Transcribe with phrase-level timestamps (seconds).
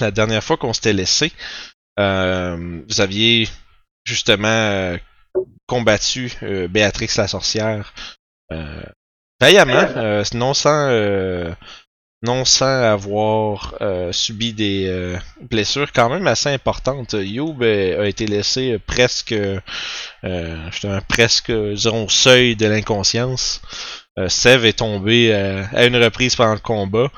[0.00, 1.32] la dernière fois qu'on s'était laissé,
[1.98, 3.48] euh, vous aviez
[4.04, 4.98] justement euh,
[5.66, 7.92] combattu euh, Béatrix la sorcière
[8.52, 8.82] euh,
[9.40, 10.88] vaillamment, non sans
[12.22, 13.74] non sans avoir
[14.12, 17.12] subi des blessures quand même assez importantes.
[17.12, 19.34] Youb a été laissé presque
[20.22, 23.60] justement presque disons, au seuil de l'inconscience.
[24.28, 27.10] Sev est tombé à une reprise pendant le combat.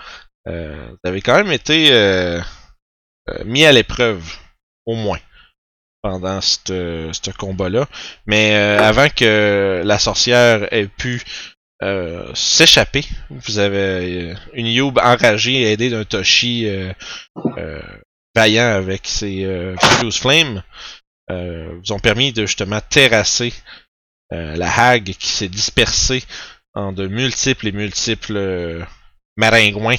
[0.47, 1.91] Vous avez quand même été
[3.29, 4.23] euh, euh, mis à l'épreuve,
[4.87, 5.19] au moins,
[6.03, 7.89] pendant ce combat-là.
[8.27, 11.23] Mais euh, avant que la sorcière ait pu
[11.83, 16.93] euh, s'échapper, vous avez euh, une Youb enragée aidée d'un Toshi euh,
[17.59, 17.83] euh,
[18.35, 20.63] vaillant avec ses euh, Fuse Flame
[21.31, 23.53] euh, vous ont permis de justement terrasser
[24.33, 26.23] euh, la hague qui s'est dispersée
[26.75, 28.85] en de multiples et multiples euh,
[29.37, 29.97] maringouins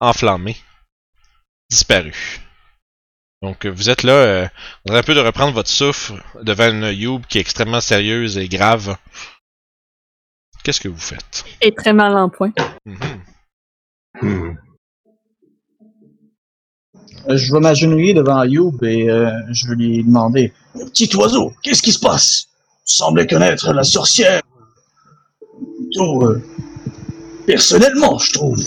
[0.00, 0.56] enflammés,
[1.70, 2.40] disparus.
[3.42, 4.48] Donc euh, vous êtes là, euh,
[4.88, 8.36] on a un peu de reprendre votre souffle devant une Youb qui est extrêmement sérieuse
[8.36, 8.96] et grave.
[10.64, 11.44] Qu'est-ce que vous faites?
[11.60, 12.52] Et très mal en point.
[12.84, 12.98] Mhm.
[14.20, 14.56] Hmm.
[17.28, 21.82] Euh, Je vais m'agenouiller devant Youb et euh, je vais lui demander Petit oiseau, qu'est-ce
[21.82, 22.48] qui se passe?
[22.86, 24.42] Tu semblais connaître la sorcière.
[25.76, 26.42] Plutôt euh,
[27.46, 28.58] personnellement, je trouve.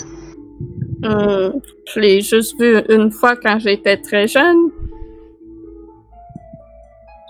[1.04, 1.60] Hum,
[1.92, 4.70] je l'ai juste vue une fois quand j'étais très jeune.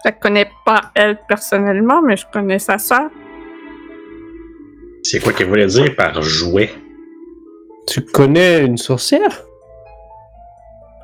[0.04, 3.10] Je la connais pas elle personnellement, mais je connais sa sœur.
[5.02, 6.70] C'est quoi qu'elle voulait dire par jouet?
[7.86, 9.42] Tu connais une sorcière?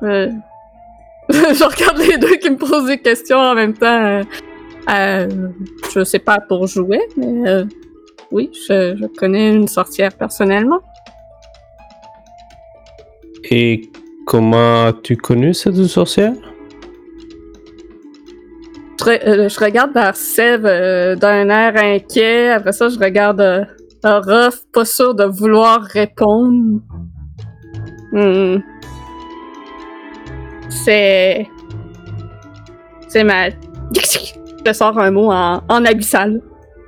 [0.03, 0.29] Euh,
[1.29, 4.05] je regarde les deux qui me posent des questions en même temps.
[4.05, 4.23] Euh,
[4.89, 5.27] euh,
[5.93, 7.65] je sais pas pour jouer, mais euh,
[8.31, 10.81] oui, je, je connais une sorcière personnellement.
[13.51, 13.89] Et
[14.25, 16.33] comment as-tu connu cette sorcière?
[18.99, 22.49] Je, re- euh, je regarde vers Sev euh, d'un air inquiet.
[22.49, 23.63] Après ça, je regarde euh,
[24.03, 26.79] Ruff, pas sûr de vouloir répondre.
[28.11, 28.57] Hmm.
[30.69, 31.47] C'est.
[33.07, 33.49] C'est ma.
[34.65, 36.41] Je sors un mot en, en abyssal.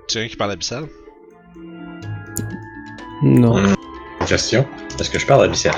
[0.08, 0.84] Tu un qui parle abyssal?
[3.24, 3.56] Non.
[4.28, 4.66] Question.
[5.00, 5.74] Est-ce que je parle abyssal?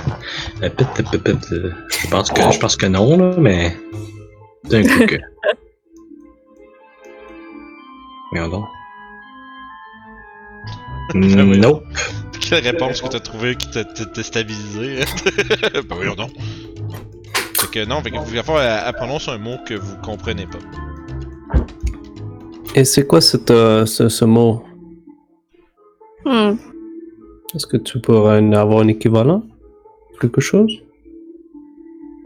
[0.61, 3.75] Euh, pit, pit, pit, pit, euh, Je pense que, je pense que non, là, mais.
[4.65, 5.15] D'un coup que.
[8.31, 8.65] Voyons donc.
[11.15, 11.83] Nope.
[12.39, 14.99] Quelle réponse que t'as trouvé qui t'a t'a- t'a stabilisé?
[15.73, 16.31] ben voyons donc.
[17.59, 20.45] Fait que non, fait que vous faire, elle, elle prononce un mot que vous comprenez
[20.47, 20.59] pas.
[22.75, 24.63] Et c'est quoi cette, euh, ce, ce mot?
[26.25, 26.55] Hmm.
[27.55, 29.43] Est-ce que tu pourrais en avoir un équivalent
[30.19, 30.71] Quelque chose?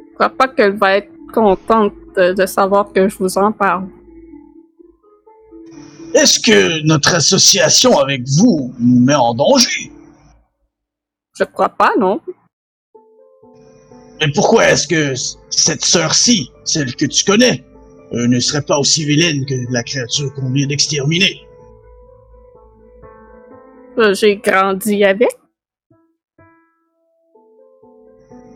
[0.09, 3.87] Je crois pas qu'elle va être contente de, de savoir que je vous en parle.
[6.13, 9.91] Est-ce que notre association avec vous nous met en danger?
[11.37, 12.21] Je crois pas, non.
[14.21, 15.13] Mais pourquoi est-ce que
[15.49, 17.63] cette sœur-ci, celle que tu connais,
[18.13, 21.46] euh, ne serait pas aussi vilaine que la créature qu'on vient d'exterminer?
[24.13, 25.29] J'ai grandi avec.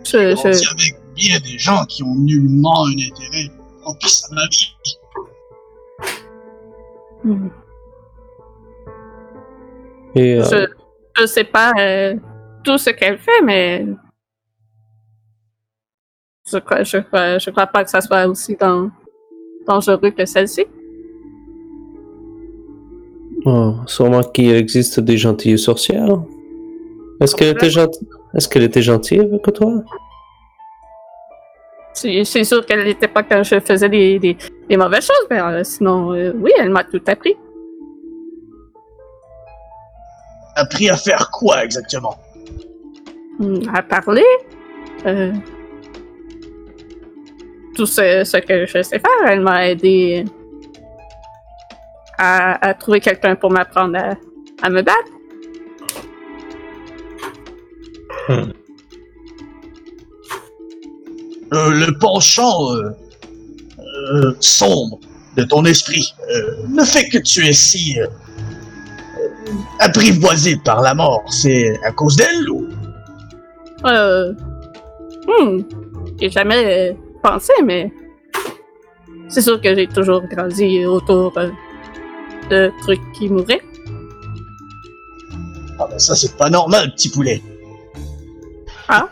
[0.03, 3.49] Dit je, avec bien des gens qui ont nullement un intérêt
[3.81, 4.75] propice à ma vie.
[7.23, 7.49] Hmm.
[10.15, 10.67] Et euh, je,
[11.21, 12.15] je sais pas euh,
[12.63, 13.85] tout ce qu'elle fait, mais
[16.51, 18.91] je crois, je, crois, je crois pas que ça soit aussi dan-
[19.65, 20.65] dangereux que celle-ci.
[23.45, 26.21] Oh, sûrement qu'il existe des gentilles sorcières.
[27.19, 28.07] Est-ce qu'elle était gentille?
[28.33, 29.83] Est-ce qu'elle était gentille avec toi?
[31.93, 34.37] C'est sûr qu'elle n'était pas quand je faisais des, des,
[34.69, 37.35] des mauvaises choses, mais euh, sinon, euh, oui, elle m'a tout appris.
[40.55, 42.15] Appris à faire quoi exactement?
[43.39, 44.23] Hmm, À parler.
[45.05, 45.31] euh,
[47.75, 50.25] tout ce, ce que je sais faire, elle m'a aidé
[52.21, 54.15] à, à trouver quelqu'un pour m'apprendre à,
[54.61, 55.11] à me battre.
[61.53, 62.91] Euh, le penchant euh,
[64.13, 64.99] euh, sombre
[65.35, 66.13] de ton esprit
[66.69, 67.97] le fait que tu es si
[69.79, 72.67] apprivoisé par la mort, c'est à cause d'elle ou?
[73.85, 74.33] Euh.
[75.27, 75.61] Hmm.
[76.19, 77.91] J'ai jamais pensé, mais.
[79.27, 81.33] C'est sûr que j'ai toujours grandi autour
[82.51, 83.61] de trucs qui mouraient.
[85.79, 87.41] Ah ben ça c'est pas normal, petit poulet.
[88.87, 89.07] Ah.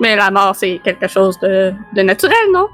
[0.00, 2.66] Mais la mort, c'est quelque chose de, de naturel, non?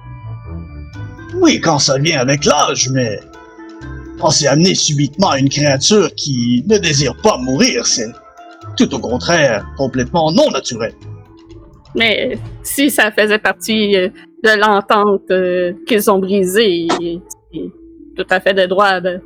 [1.34, 3.18] Oui, quand ça vient avec l'âge, mais
[4.20, 8.08] quand c'est amené subitement à une créature qui ne désire pas mourir, c'est
[8.76, 10.94] tout au contraire complètement non naturel.
[11.96, 14.08] Mais si ça faisait partie euh,
[14.44, 16.88] de l'entente euh, qu'ils ont brisée,
[18.16, 19.20] tout à fait de droit de,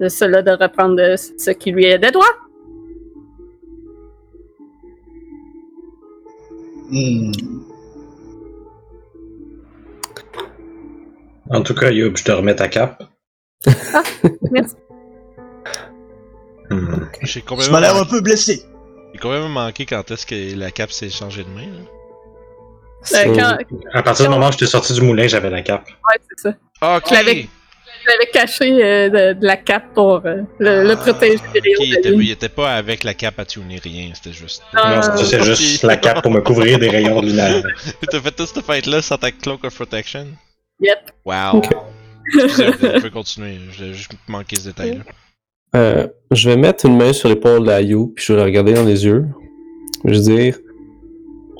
[0.00, 2.26] de cela de reprendre de ce qui lui est de droit.
[6.90, 7.32] Hmm.
[11.50, 13.02] En tout cas, Youb, je te remets ta cape.
[14.50, 14.74] Merci.
[16.70, 17.04] Hmm.
[17.20, 18.62] J'ai complètement, m'as l'air un peu blessé.
[19.12, 21.66] j'ai complètement manqué quand est-ce que la cape s'est changée de main.
[21.66, 21.80] là.
[21.80, 23.58] Euh, So- quand,
[23.92, 25.86] À partir du moment où j'étais sorti du moulin, j'avais la cape.
[25.86, 26.54] ouais, c'est ça.
[26.80, 27.48] Ah, ok!
[28.00, 31.60] Je Je l'avais caché euh, de, de la cape pour euh, le, le protéger des
[31.60, 34.32] rayons Ok, il de était, il était pas avec la cape à tuner rien, c'était
[34.36, 34.62] juste.
[34.74, 37.62] Ah, non, c'est juste la cape pour me couvrir des rayons lunaires.
[38.10, 40.26] T'as fait toute cette fête-là sans ta cloak of protection?
[40.80, 40.98] Yep.
[41.24, 41.58] Wow!
[41.58, 41.68] Ok.
[42.34, 45.04] Excusez, vous pouvez continuer, j'ai juste manqué ce détail-là.
[45.76, 48.84] Euh, je vais mettre une main sur l'épaule d'Ayu, puis je vais la regarder dans
[48.84, 49.26] les yeux.
[50.04, 50.58] Je vais dire,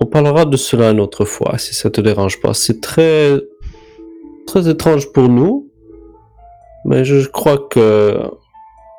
[0.00, 2.54] on parlera de cela une autre fois, si ça te dérange pas.
[2.54, 3.40] C'est très,
[4.46, 5.70] très étrange pour nous,
[6.84, 8.19] mais je crois que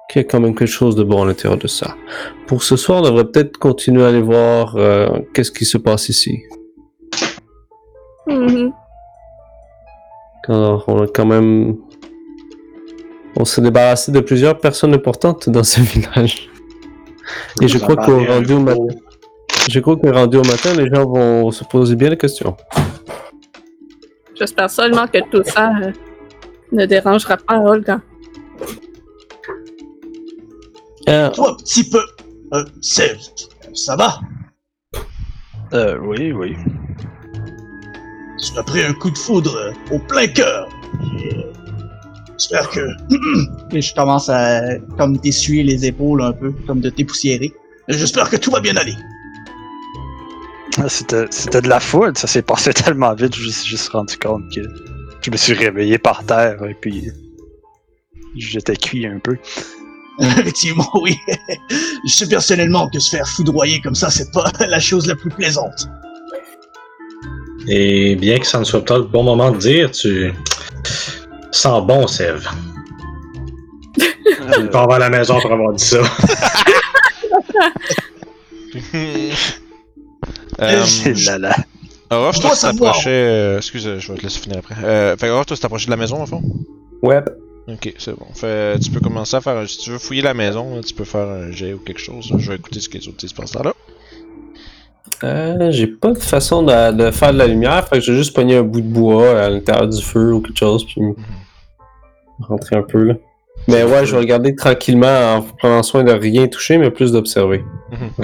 [0.09, 1.95] qu'il y a quand même quelque chose de bon à l'intérieur de ça.
[2.47, 6.09] Pour ce soir, on devrait peut-être continuer à aller voir euh, qu'est-ce qui se passe
[6.09, 6.43] ici.
[8.27, 8.71] Mhm.
[10.47, 11.77] Alors, on a quand même,
[13.35, 16.49] on s'est débarrassé de plusieurs personnes importantes dans ce village.
[17.61, 18.87] Et je crois qu'au rendu au matin,
[19.69, 22.55] je crois que rendu au matin, les gens vont se poser bien des questions.
[24.35, 25.91] J'espère seulement que tout ça euh,
[26.71, 28.01] ne dérangera pas Olga.
[31.07, 32.01] Euh, Toi, petit peu.
[32.53, 33.17] Euh, c'est.
[33.73, 34.19] Ça va?
[35.73, 36.55] Euh, oui, oui.
[38.41, 40.67] Tu as pris un coup de foudre euh, au plein cœur.
[41.03, 41.41] Euh,
[42.37, 42.79] J'espère que.
[43.75, 44.61] Et je commence à
[44.97, 47.51] comme t'essuyer les épaules un peu, comme de t'époussiérer.
[47.87, 48.95] Et J'espère que tout va bien aller.
[50.77, 53.89] Ah, C'était c'était de la foule, ça s'est passé tellement vite, je me suis juste
[53.89, 54.59] rendu compte que
[55.25, 57.11] je me suis réveillé par terre et puis
[58.35, 59.37] j'étais cuit un peu.
[60.19, 61.17] Effectivement, oui.
[62.05, 65.31] Je sais personnellement que se faire foudroyer comme ça, c'est pas la chose la plus
[65.31, 65.89] plaisante.
[67.67, 70.31] Et bien que ça ne soit pas le bon moment de dire, tu
[71.51, 72.47] sens bon, Sève.
[73.99, 74.03] Euh,
[74.61, 75.97] Tu pars vers la maison pour avoir dit ça.
[80.61, 81.55] euh, là là.
[82.11, 82.91] Je toi, dois tu savoir.
[82.91, 83.09] t'approchais.
[83.09, 84.75] Euh, excuse, je vais te laisser finir après.
[84.83, 86.41] Euh, fait que Aurore, toi, tu t'approchais de la maison, au fond?
[87.01, 87.21] ouais.
[87.67, 88.27] Ok, c'est bon.
[88.35, 89.65] Fait, tu peux commencer à faire un.
[89.65, 92.31] Si tu veux fouiller la maison, tu peux faire un jet ou quelque chose.
[92.37, 93.73] Je vais écouter ce que les autres disent pendant ce temps-là.
[95.23, 98.35] Euh, j'ai pas de façon de, de faire de la lumière, fait que j'ai juste
[98.35, 101.01] pogné un bout de bois à l'intérieur du feu ou quelque chose, puis
[102.41, 103.13] rentrer un peu là.
[103.67, 107.63] Mais ouais, je vais regarder tranquillement en prenant soin de rien toucher, mais plus d'observer.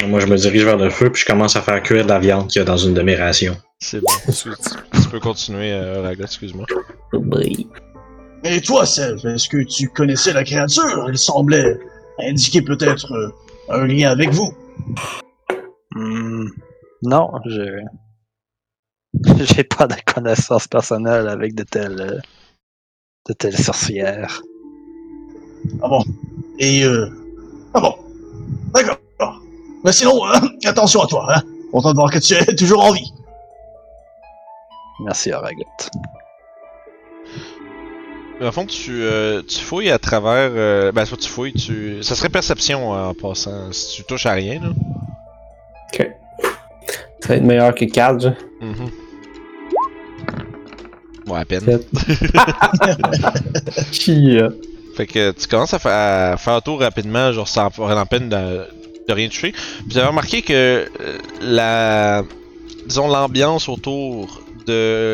[0.08, 2.20] Moi, je me dirige vers le feu, puis je commence à faire cuire de la
[2.20, 3.56] viande qu'il y a dans une de mes rations.
[3.84, 4.12] C'est bon.
[4.28, 6.66] tu, tu- tu peux continuer, euh, Raga, excuse-moi.
[7.14, 7.68] Oui.
[8.44, 11.06] Et toi, Sèvres, est-ce que tu connaissais la créature?
[11.10, 11.78] Elle semblait
[12.20, 13.30] indiquer peut-être euh,
[13.70, 14.54] un lien avec vous.
[15.96, 16.48] Hmm,
[17.04, 17.82] non, je.
[19.44, 22.00] J'ai pas de connaissances personnelles avec de telles.
[22.02, 22.20] euh,
[23.28, 24.42] de telles sorcières.
[25.84, 26.04] Ah bon?
[26.58, 27.08] Et euh...
[27.74, 27.96] Ah bon
[28.74, 28.98] D'accord.
[29.84, 31.42] Mais sinon, hein, attention à toi, hein.
[31.72, 33.12] Content de voir que tu es toujours en vie.
[35.06, 35.90] Merci, Aragotte.
[38.40, 40.52] Dans le fond, tu, euh, tu fouilles à travers.
[40.56, 42.02] Euh, ben, soit tu fouilles, tu.
[42.04, 43.72] Ça serait perception euh, en passant.
[43.72, 44.70] Si tu touches à rien, là.
[45.94, 46.10] Ok.
[47.20, 48.34] Ça va être meilleur que 4, genre.
[48.62, 48.90] Mhm.
[51.28, 51.62] Ouais, à peine.
[54.98, 58.06] Fait que tu commences à, fa- à faire un tour rapidement, genre sans avoir la
[58.06, 58.66] peine de,
[59.08, 59.52] de rien toucher.
[59.52, 62.24] Puis vous avez remarqué que euh, la.
[62.88, 64.42] Disons, l'ambiance autour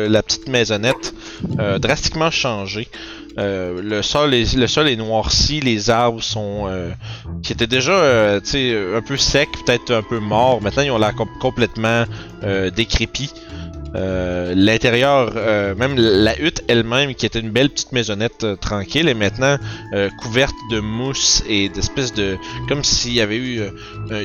[0.08, 1.14] la petite maisonnette
[1.58, 2.88] a drastiquement changé.
[3.38, 6.64] Euh, le, sol est, noirci, les arbres sont.
[6.66, 6.90] euh,
[7.42, 8.40] qui étaient déjà euh,
[8.96, 10.60] un peu secs, peut-être un peu morts.
[10.60, 12.04] Maintenant, ils ont l'air com- complètement
[12.42, 13.30] euh, décrépits.
[13.94, 19.08] Euh, L'intérieur, euh, même la hutte elle-même, qui était une belle petite maisonnette euh, tranquille,
[19.08, 19.56] est maintenant
[20.18, 22.36] couverte de mousse et d'espèces de.
[22.68, 23.60] comme s'il y avait eu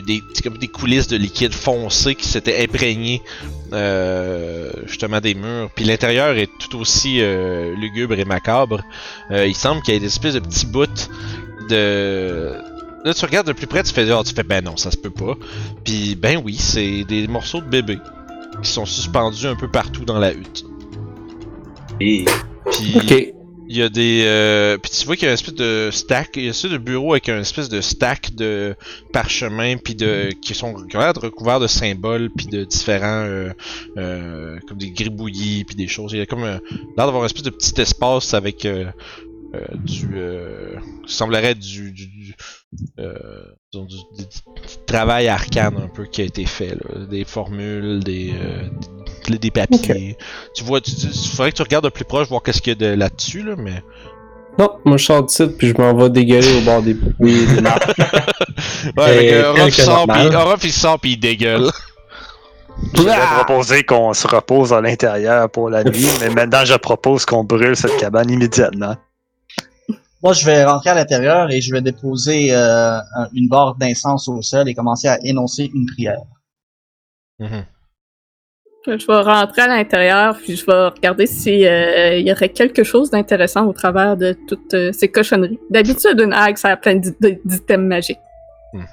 [0.06, 3.22] des, comme des coulisses de liquide foncé qui s'étaient imprégnées
[4.86, 5.70] justement des murs.
[5.76, 7.22] Puis l'intérieur est tout aussi
[7.78, 8.84] lugubre et macabre.
[9.32, 10.86] Il semble qu'il y ait des espèces de petits bouts
[11.70, 12.54] de.
[13.04, 14.98] Là, tu regardes de plus près, tu fais, ah, tu fais, ben non, ça se
[14.98, 15.36] peut pas.
[15.84, 18.00] Puis, ben oui, c'est des morceaux de bébé.
[18.62, 20.66] Qui sont suspendus un peu partout dans la hutte.
[22.00, 22.26] Et
[22.72, 23.34] Puis Ok.
[23.70, 24.24] il y a des.
[24.26, 26.32] Euh, puis tu vois qu'il y a une espèce de stack.
[26.36, 28.76] Il y a ça de bureau avec un espèce de stack de
[29.12, 33.50] parchemins puis de qui sont recouverts de symboles puis de différents euh,
[33.98, 36.14] euh, comme des gribouillis puis des choses.
[36.14, 36.60] Il y a comme un-
[36.98, 38.66] l'air d'avoir une espèce de petit espace avec
[39.56, 42.36] euh, du euh, semblerait du, du, du,
[43.00, 43.14] euh,
[43.72, 47.06] disons, du- du- du travail arcane un peu qui a été fait là.
[47.10, 48.68] des formules des euh,
[49.28, 50.18] des, des papiers
[50.56, 52.74] tu vois tu, tu- il faudrait que tu regardes de plus proche voir qu'est-ce qu'il
[52.74, 53.84] y a de là-dessus là mais
[54.58, 57.46] Non, moi je sors du site puis je m'en vais dégueuler au bord des oui,
[57.46, 57.92] des marques.
[58.98, 61.70] Ouais, Et Orof, il que sort, Orof, il sort pis il dégueule.
[62.96, 63.12] Je vais
[63.46, 67.76] proposer qu'on se repose à l'intérieur pour la nuit, mais maintenant je propose qu'on brûle
[67.76, 68.96] cette cabane immédiatement.
[70.24, 74.28] Moi, je vais rentrer à l'intérieur et je vais déposer euh, un- une barre d'incense
[74.30, 76.22] au sol et commencer à énoncer une prière.
[77.40, 77.66] Mhm.
[78.86, 83.66] Je vais rentrer à l'intérieur, puis je vais regarder s'il y aurait quelque chose d'intéressant
[83.66, 85.60] au travers de toutes euh, ces cochonneries.
[85.70, 88.20] D'habitude, une hague, ça a plein d'items magiques.
[88.74, 88.86] Mhm.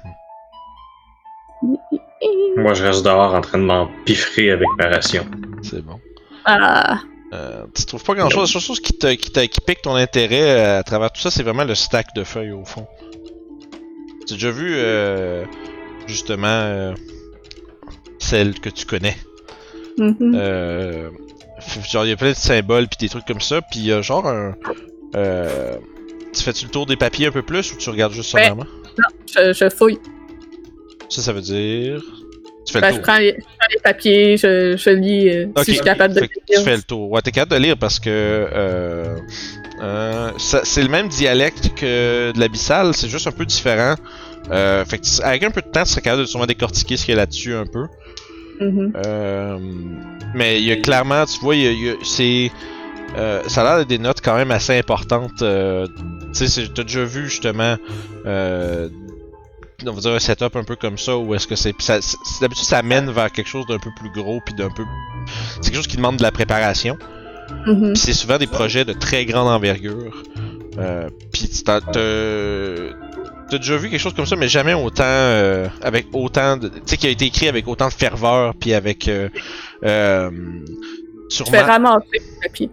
[2.57, 5.25] moi, je reste dehors en train de m'empiffrer avec ma ration.
[5.61, 5.99] C'est bon.
[6.45, 6.99] Ah,
[7.33, 8.41] Euh, tu trouves pas grand chose.
[8.41, 11.21] La seule chose qui, te, qui, te- qui pique ton intérêt euh, à travers tout
[11.21, 12.85] ça, c'est vraiment le stack de feuilles au fond.
[14.27, 15.45] Tu as déjà vu, euh,
[16.07, 16.93] justement, euh,
[18.19, 19.15] celle que tu connais?
[21.59, 23.85] f- genre, il y a plein de symboles puis des trucs comme ça, puis il
[23.85, 24.55] y a genre un.
[25.15, 25.77] Euh,
[26.33, 28.41] tu fais-tu le tour des papiers un peu plus ou tu regardes juste Ouais.
[28.47, 28.65] sommairement?
[29.33, 29.99] je, je fouille.
[31.09, 32.01] Ça, ça veut dire.
[32.65, 35.71] Tu fais Ben, je, prends les, je prends les papiers, je, je lis euh, si
[35.71, 36.59] je suis capable de Fait que lire.
[36.59, 37.09] tu fais le tour.
[37.11, 39.17] Ouais, t'es capable de lire parce que euh,
[39.81, 43.95] euh, c'est le même dialecte que de l'abyssal, c'est juste un peu différent.
[44.51, 46.97] Euh, fait que tu- avec un peu de temps, tu serais capable de sûrement décortiquer
[46.97, 47.85] ce qu'il y a là-dessus un peu.
[48.59, 48.93] Mhm.
[49.05, 49.57] Euh,
[50.35, 51.55] mais il y a clairement, tu vois,
[52.03, 52.51] c'est
[53.17, 55.41] euh, ça a l'air d'être des notes quand même assez importantes.
[55.41, 55.87] euh,
[56.35, 57.75] tu sais, t'as déjà vu justement.
[58.25, 58.87] Euh,
[59.87, 61.73] on va dire un setup un peu comme ça où est-ce que c'est
[62.41, 64.83] d'habitude ça mène vers quelque chose d'un peu plus gros puis d'un peu
[65.55, 66.97] c'est quelque chose qui demande de la préparation
[67.65, 67.93] Mhm.
[67.93, 70.23] puis c'est souvent des projets de très grande envergure
[70.77, 75.67] euh, puis tu t'as t'as déjà vu quelque chose comme ça mais jamais autant euh,
[75.81, 79.07] avec autant de tu sais qui a été écrit avec autant de ferveur puis avec
[79.09, 79.27] euh,
[79.83, 82.69] euh, vais sûrement ramasser les papiers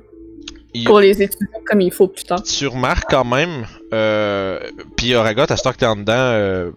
[0.74, 2.42] il- pour les étudier comme il faut plus tard.
[2.42, 4.60] tu remarques quand même, euh,
[4.96, 6.70] puis Oragot, à ce temps que t'es en dedans, euh,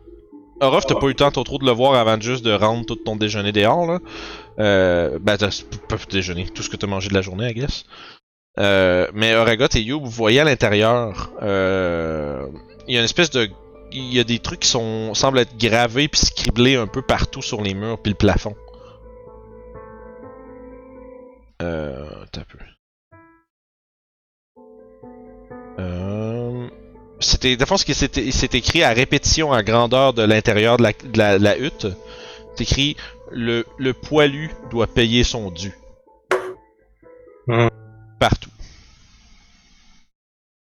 [0.62, 2.54] Orof, t'as pas eu le temps trop trop de le voir avant de juste de
[2.54, 4.00] rendre tout ton déjeuner dehors, là.
[4.60, 5.50] Euh, ben, t'as
[5.90, 7.86] pas déjeuner, tout ce que t'as mangé de la journée, I guess.
[8.60, 12.46] Euh, mais Oragot et You, vous voyez à l'intérieur, euh,
[12.88, 13.50] il y a une espèce de...
[13.92, 17.42] Il y a des trucs qui sont semblent être gravés puis scriblés un peu partout
[17.42, 18.56] sur les murs puis le plafond.
[21.62, 22.08] Euh...
[22.32, 22.58] T'as peu.
[25.80, 26.21] Euh...
[27.22, 30.92] C'était, de fond, ce qui c'est écrit à répétition à grandeur de l'intérieur de la,
[30.92, 31.88] de la, de la hutte.
[32.56, 32.98] C'est écrit
[33.32, 35.72] le, le poilu doit payer son dû.
[37.48, 37.68] Hmm.
[38.20, 38.50] Partout.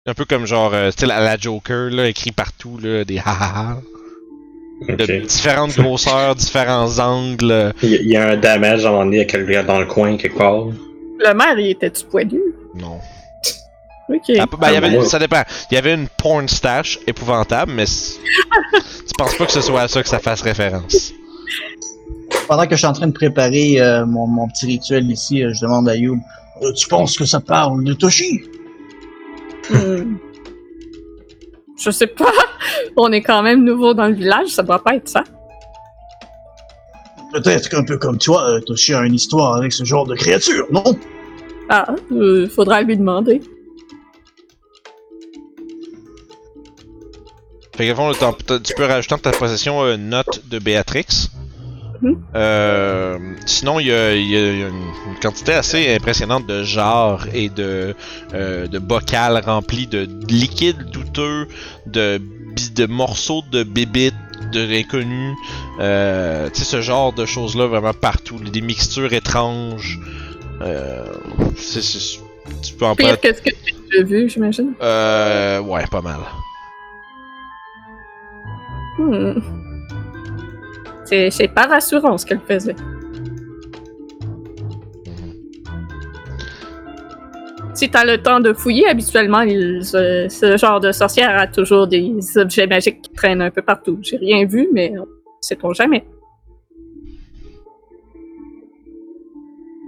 [0.06, 3.22] Un peu comme genre, euh, style à la Joker, là, écrit partout, là, des ha
[3.26, 3.78] ha ha.
[4.88, 7.72] De différentes grosseurs, différents angles.
[7.82, 9.78] Il y, a- il y a un damage à un moment donné à quelqu'un dans
[9.78, 10.66] le coin quelque part.
[10.66, 12.40] Le maire, il était-tu poilu?
[12.74, 12.98] Non.
[14.08, 14.36] Ok.
[14.38, 15.42] Ah, ben, il y avait, moi- ça dépend.
[15.70, 17.84] Il y avait une porn stash épouvantable, mais
[18.74, 21.12] tu penses pas que ce soit à ça que ça fasse référence?
[22.48, 25.50] Pendant que je suis en train de préparer euh, mon, mon petit rituel ici, euh,
[25.54, 26.18] je demande à Youb,
[26.62, 28.42] Euh, tu penses que ça parle de Toshi?
[29.70, 30.16] Hmm.
[31.82, 32.30] Je sais pas.
[32.96, 35.24] On est quand même nouveau dans le village, ça doit pas être ça.
[37.32, 40.84] Peut-être qu'un peu comme toi, Toshi a une histoire avec ce genre de créature, non?
[41.68, 43.40] Ah, euh, faudra lui demander.
[47.76, 51.28] Fait fond, tu peux rajouter dans ta possession euh, une note de Béatrix.
[52.02, 52.22] Mhm.
[52.34, 54.66] Euh, sinon, il y a, il y a une,
[55.08, 57.94] une quantité assez impressionnante de jarres et de,
[58.34, 61.48] euh, de bocals remplis de liquides douteux,
[61.86, 64.14] de, bi- de morceaux de bébites,
[64.52, 65.34] de inconnus.
[65.80, 68.38] Euh, tu sais, ce genre de choses-là vraiment partout.
[68.38, 69.98] Des mixtures étranges.
[70.60, 71.04] Euh,
[71.56, 72.20] c'est- c'est-
[72.62, 73.20] tu peux en Pire prendre.
[73.20, 74.72] que ce que j'ai déjà vu, j'imagine.
[74.82, 76.20] Euh, ouais, pas mal.
[78.98, 79.40] Hmm.
[81.04, 82.76] C'est pas rassurant ce qu'elle faisait.
[87.74, 92.68] Si t'as le temps de fouiller, habituellement, ce, genre de sorcière a toujours des objets
[92.68, 93.98] magiques qui traînent un peu partout.
[94.00, 94.92] J'ai rien vu, mais
[95.40, 96.04] sait-on jamais.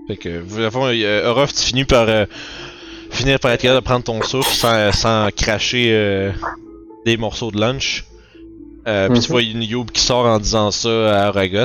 [0.08, 2.26] Fait que, vous, euh, Orof, tu finis par euh,
[3.10, 6.30] finir par être capable de prendre ton souffle sans, sans cracher euh,
[7.04, 8.04] des morceaux de lunch.
[8.86, 9.32] Euh, Puis tu Mhm.
[9.32, 11.64] vois une Youb qui sort en disant ça à Aragot.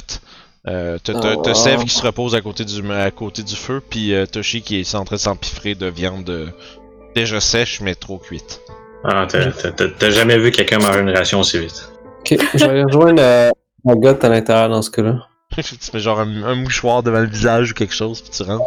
[0.67, 1.53] Euh, t'as Oh, wow.
[1.53, 4.79] Sev qui se repose à côté du, à côté du feu, puis euh, Toshi qui
[4.79, 6.47] est en train de s'empiffrer de viande euh,
[7.15, 8.61] déjà sèche mais trop cuite.
[9.03, 11.89] Ah, t'as- jamais vu quelqu'un manger une ration aussi vite.
[12.19, 13.49] Ok, je vais rejoindre euh,
[13.85, 15.27] la gotte à l'intérieur dans ce cas-là.
[15.57, 15.63] tu
[15.93, 18.63] mets genre un, un mouchoir devant le visage ou quelque chose, puis tu rentres.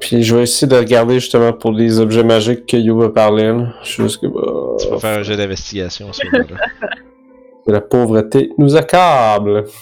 [0.00, 3.48] Puis je vais essayer de regarder justement pour les objets magiques que You va parler.
[3.48, 3.74] là.
[3.82, 6.56] Je suis juste que bah, Tu vas faire un jet d'investigation à ce moment-là.
[7.66, 9.64] la pauvreté nous accable.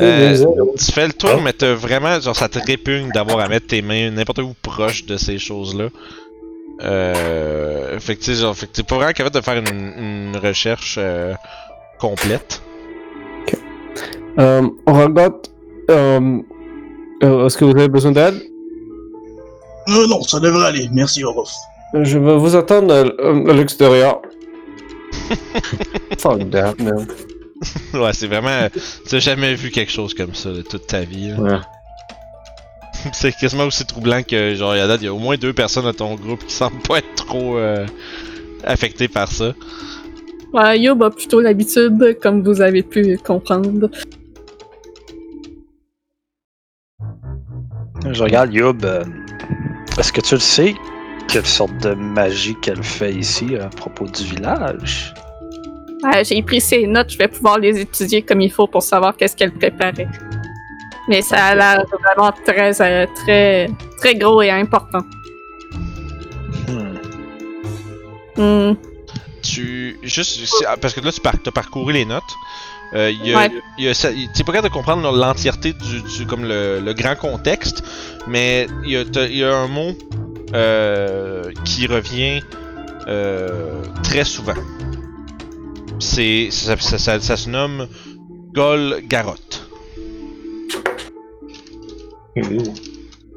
[0.00, 0.44] Euh,
[0.78, 3.82] tu fais le tour, mais t'as vraiment, genre, ça te répugne d'avoir à mettre tes
[3.82, 5.88] mains n'importe où proche de ces choses-là.
[6.82, 10.36] Euh, fait que, tu genre, fait que t'es pas vraiment capable de faire une, une
[10.36, 11.34] recherche euh,
[11.98, 12.62] complète.
[14.38, 15.48] On regarde.
[15.90, 16.38] Euh,
[17.22, 18.49] euh, Est-ce que vous avez besoin d'aide?
[19.90, 20.88] Euh, non, ça devrait aller.
[20.92, 21.50] Merci, Orof.
[21.94, 24.20] Je vais vous attendre à, à l'extérieur.
[26.18, 27.06] Fuck that, man.
[27.94, 28.68] ouais, c'est vraiment.
[29.08, 31.28] Tu as jamais vu quelque chose comme ça de toute ta vie.
[31.30, 31.40] là.
[31.40, 31.58] Ouais.
[33.12, 35.36] c'est quasiment aussi troublant que, genre, il y a date, il y a au moins
[35.36, 37.86] deux personnes dans ton groupe qui semblent pas être trop euh,
[38.64, 39.52] affectées par ça.
[40.52, 43.88] Ouais, Yob a plutôt l'habitude, comme vous avez pu comprendre.
[48.10, 49.04] Je regarde euh,
[49.98, 50.74] Est-ce que tu le sais?
[51.28, 55.14] Quelle sorte de magie qu'elle fait ici à propos du village?
[56.02, 59.16] Ouais, j'ai pris ses notes, je vais pouvoir les étudier comme il faut pour savoir
[59.16, 60.08] qu'est-ce qu'elle préparait.
[61.08, 65.00] Mais ça a l'air vraiment très, euh, très, très gros et important.
[66.68, 66.96] Hmm.
[68.36, 68.74] Hmm.
[69.60, 69.98] Tu.
[70.02, 70.40] Juste.
[70.66, 72.22] ah, Parce que là, tu par, as parcouru les notes.
[72.92, 73.50] Euh, il y a, Ouais.
[73.78, 76.80] il y a ça- il- t'es pas capable de comprendre l'entièreté du, du- comme le,
[76.80, 77.84] le grand contexte,
[78.26, 79.92] mais il y a, y un mot
[80.54, 82.40] euh, qui revient
[83.06, 84.54] euh, très souvent.
[86.00, 87.86] C'est ça, ça, ça- ça se nomme
[88.52, 89.34] Gol Garot,
[92.36, 92.74] Ouh.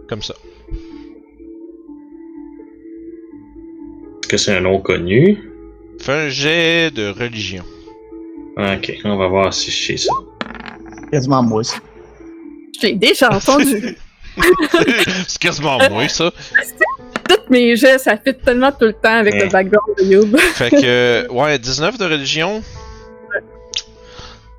[0.10, 0.34] comme ça.
[4.24, 5.53] Est-ce que c'est un nom connu?
[6.04, 7.63] Fais un jet de religion.
[8.58, 10.12] Ok, on va voir si je sais ça.
[11.10, 11.62] Quasiment moi.
[11.63, 13.98] Je l'ai déjà entendu.
[15.28, 16.30] C'est quasiment moi ça.
[17.30, 20.38] Toutes mes jets, ça fit tellement tout le temps avec le background de Youb.
[20.56, 22.62] Fait que, ouais, 19 de religion,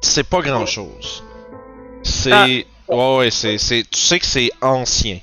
[0.01, 1.23] c'est pas grand chose.
[2.03, 2.33] C'est.
[2.33, 2.47] Ah.
[2.89, 3.85] Ouais, ouais, c'est, c'est.
[3.91, 5.19] Tu sais que c'est ancien.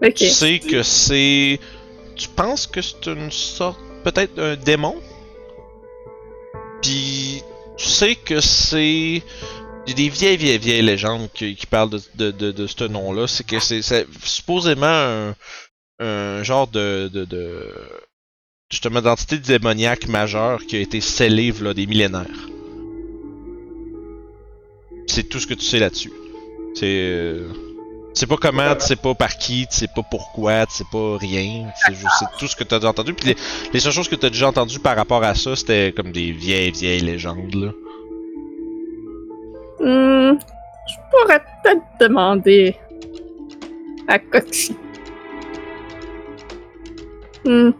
[0.00, 0.14] Ok.
[0.14, 1.58] Tu sais que c'est.
[2.14, 3.80] Tu penses que c'est une sorte.
[4.04, 4.94] Peut-être un démon?
[6.82, 7.42] Puis.
[7.76, 9.22] Tu sais que c'est.
[9.86, 13.26] Des vieilles, vieilles, vieilles légendes qui, parlent de, de, de, ce nom-là.
[13.26, 15.34] C'est que c'est, c'est supposément un,
[15.98, 17.74] un genre de, de, de
[18.70, 22.48] justement d'entité démoniaque majeure qui a été scellée là des millénaires.
[25.08, 26.12] C'est tout ce que tu sais là-dessus.
[26.74, 27.48] C'est euh,
[28.14, 30.84] tu sais pas comment, tu sais pas par qui, tu sais pas pourquoi, tu sais
[30.90, 31.68] pas rien.
[31.86, 33.14] C'est tout ce que t'as déjà entendu.
[33.14, 33.36] Puis les,
[33.72, 36.72] les seules choses que t'as déjà entendu par rapport à ça, c'était comme des vieilles
[36.72, 37.72] vieilles légendes là.
[39.80, 40.38] Hmm,
[40.86, 42.76] je pourrais peut-être demander
[44.08, 44.18] à.
[47.44, 47.70] Hmm.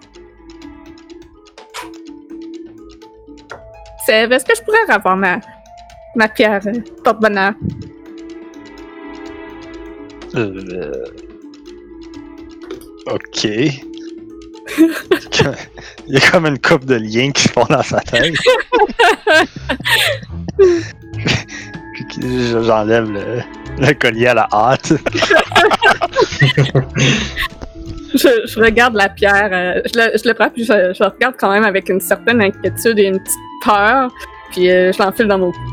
[4.07, 5.39] Sève, est-ce que je pourrais avoir ma,
[6.17, 6.73] ma pierre euh,
[7.05, 7.53] porte-bonheur?
[10.35, 11.05] Euh,
[13.07, 13.45] Ok.
[13.45, 13.75] Il
[16.09, 18.35] y a comme une coupe de liens qui se font dans sa tête.
[22.21, 23.43] J'enlève le,
[23.79, 24.93] le collier à la hâte.
[28.15, 31.09] Je, je regarde la pierre, euh, je, le, je le prends, puis je, je le
[31.11, 34.11] regarde quand même avec une certaine inquiétude et une petite peur,
[34.51, 35.72] puis euh, je l'enfile dans mon cou.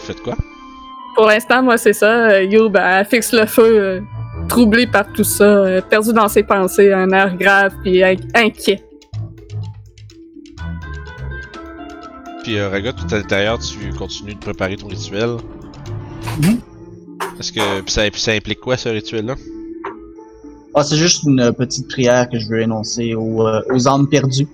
[0.00, 0.36] Faites quoi?
[1.16, 2.28] Pour l'instant, moi, c'est ça.
[2.30, 4.00] Euh, Youb, elle fixe le feu, euh,
[4.48, 8.82] troublé par tout ça, euh, perdu dans ses pensées, un air grave puis in- inquiet.
[12.42, 15.36] Puis euh, Raga, tout à l'intérieur, tu continues de préparer ton rituel.
[17.38, 19.34] Est-ce que puis ça, puis ça implique quoi ce rituel-là?
[20.74, 24.46] Ah, c'est juste une petite prière que je veux énoncer aux, euh, aux âmes perdues.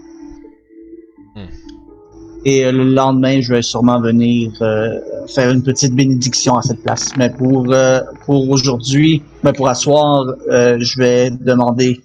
[2.47, 6.81] Et euh, le lendemain, je vais sûrement venir euh, faire une petite bénédiction à cette
[6.81, 7.11] place.
[7.17, 12.01] Mais pour euh, pour aujourd'hui, mais pour asseoir, je vais demander,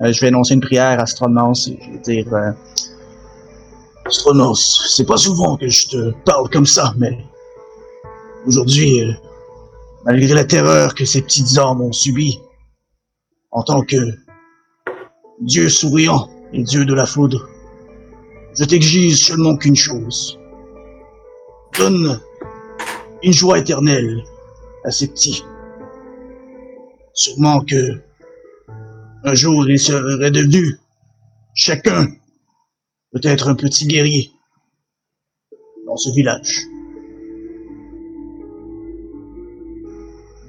[0.00, 1.54] je vais énoncer une prière à Stronos.
[1.66, 2.54] Je vais dire,
[4.08, 4.54] Stronos,
[4.88, 7.18] c'est pas souvent que je te parle comme ça, mais
[8.46, 9.02] aujourd'hui,
[10.04, 12.38] malgré la terreur que ces petites âmes ont subie,
[13.50, 13.96] en tant que
[15.40, 17.49] Dieu souriant et Dieu de la foudre,
[18.54, 20.38] je t'exige seulement qu'une chose.
[21.78, 22.20] Donne
[23.22, 24.22] une joie éternelle
[24.84, 25.44] à ces petits.
[27.12, 28.00] Sûrement que
[29.24, 30.78] un jour ils seraient devenus
[31.54, 32.06] chacun
[33.12, 34.32] peut-être un petit guerrier
[35.86, 36.62] dans ce village.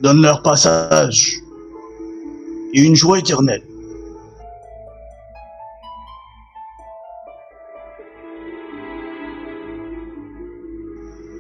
[0.02, 1.38] Donne leur passage
[2.74, 3.64] et une joie éternelle.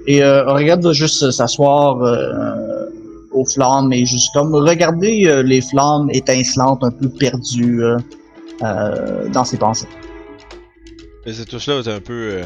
[0.08, 2.90] Et euh, regarde juste s'asseoir euh,
[3.32, 7.98] aux flammes et juste comme regarder euh, les flammes étincelantes un peu perdues euh,
[8.64, 9.88] euh, dans ses pensées.
[11.26, 12.44] Mais c'est tout cela est un peu euh,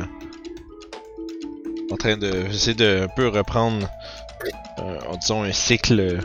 [1.92, 3.88] en train de j'essaie de un peu reprendre
[4.80, 6.20] euh, en disant un cycle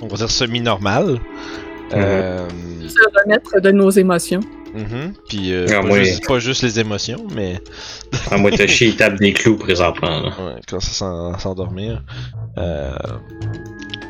[0.00, 1.18] on va dire semi-normal.
[1.94, 2.48] Euh,
[2.86, 4.40] Se remettre de nos émotions.
[4.74, 5.12] Mhm.
[5.28, 7.60] Puis euh, Ah, pas, moi- juste, pas juste les émotions, mais
[8.30, 10.20] Ah, moi, Toshi, il tape des clous présentement.
[10.20, 10.28] Là.
[10.28, 12.02] ouais, quand ça s'en- s'endormir.
[12.58, 12.92] Euh,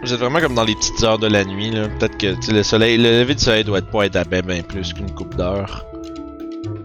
[0.02, 1.88] vous êtes vraiment comme dans les petites heures de la nuit là.
[1.98, 4.62] Peut-être que le soleil, le lever du soleil doit être pas être à ben ben
[4.62, 5.84] plus qu'une coupe d'heures.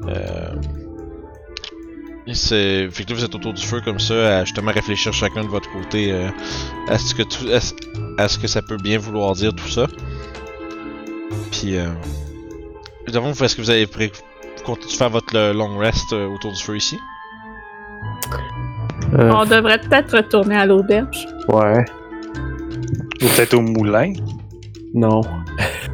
[0.08, 0.50] Euh,
[2.34, 5.50] c'est, fait que vous êtes autour du feu comme ça, à justement réfléchir chacun de
[5.50, 6.30] votre côté euh,
[6.88, 7.74] à ce que tout, à, ce-
[8.18, 9.88] à ce que ça peut bien vouloir dire tout ça.
[11.52, 11.88] Puis, euh,
[13.04, 14.12] évidemment, est-ce que vous avez pré-
[14.66, 16.98] comptez faire votre le long rest euh, autour du feu ici?
[19.18, 21.28] Euh, On devrait peut-être retourner à l'auberge.
[21.50, 21.84] ouais.
[23.22, 24.12] Ou peut-être au moulin?
[24.94, 25.22] Non.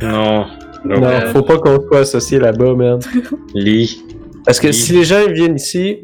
[0.01, 0.45] Non.
[0.85, 1.09] Non, Non.
[1.33, 2.99] faut pas qu'on soit associé là-bas, man.
[3.53, 4.03] Lit.
[4.45, 5.99] Parce que si les gens viennent ici,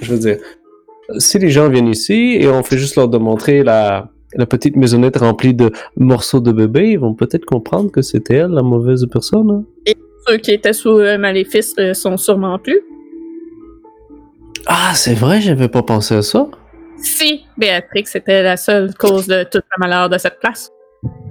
[0.00, 0.38] je veux dire,
[1.18, 5.16] si les gens viennent ici et on fait juste leur démontrer la, la petite maisonnette
[5.18, 9.50] remplie de morceaux de bébé, ils vont peut-être comprendre que c'était elle la mauvaise personne.
[9.50, 9.92] hein.
[10.26, 12.80] Ceux qui étaient sous le maléfice euh, sont sûrement plus.
[14.66, 16.46] Ah, c'est vrai, j'avais pas pensé à ça.
[16.96, 20.70] Si Béatrix était la seule cause de tout le malheur de cette place.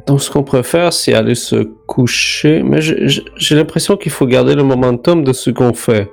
[0.06, 2.62] Donc, ce qu'on préfère, c'est aller se coucher.
[2.64, 6.12] Mais j'ai l'impression qu'il faut garder le momentum de ce qu'on fait.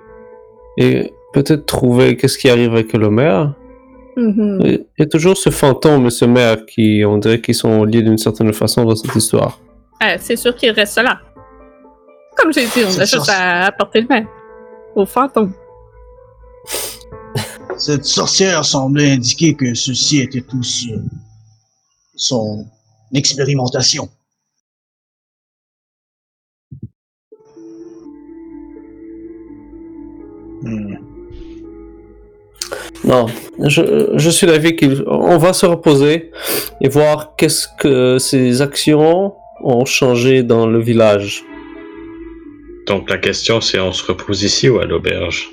[0.77, 3.55] Et peut-être trouver qu'est-ce qui arrive avec le maire.
[4.17, 8.03] Il y a toujours ce fantôme et ce maire qui, on dirait qu'ils sont liés
[8.03, 9.61] d'une certaine façon dans cette histoire.
[10.03, 11.21] Euh, c'est sûr qu'il reste là.
[12.39, 14.25] Comme j'ai dit, on a juste à apporter le main.
[14.95, 15.53] Au fantôme.
[17.77, 20.99] Cette sorcière semblait indiquer que ceux-ci étaient tous euh,
[22.15, 22.67] son
[23.15, 24.09] expérimentation.
[30.63, 30.97] Hmm.
[33.05, 33.27] Non,
[33.65, 36.33] je, je suis d'avis qu'on va se reposer
[36.81, 41.45] et voir qu'est-ce que ces actions ont changé dans le village.
[42.89, 45.51] Donc la question c'est on se repose ici ou à l'auberge?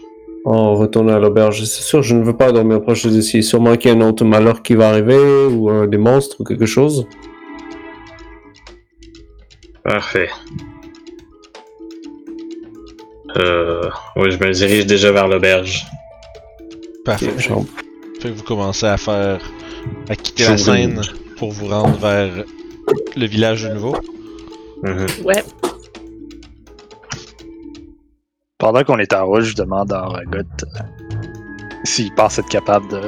[0.48, 1.64] On retourne à l'auberge.
[1.64, 3.42] C'est sûr, je ne veux pas dormir proche d'ici.
[3.42, 6.44] Sûrement qu'il y a un autre malheur qui va arriver ou un des monstres ou
[6.44, 7.08] quelque chose.
[9.84, 10.30] Parfait.
[13.38, 15.84] Euh, oui, je me dirige déjà vers l'auberge.
[17.04, 17.32] Parfait.
[17.40, 19.40] Fait que vous commencez à faire.
[20.10, 21.02] à quitter Je la scène
[21.38, 22.46] pour vous rendre vers
[23.16, 23.96] le village de nouveau.
[24.84, 25.08] Mhm.
[25.24, 25.44] Ouais.
[28.66, 30.80] Pendant qu'on est en route, je demande à Aragot euh,
[31.84, 33.00] s'il pense être capable de,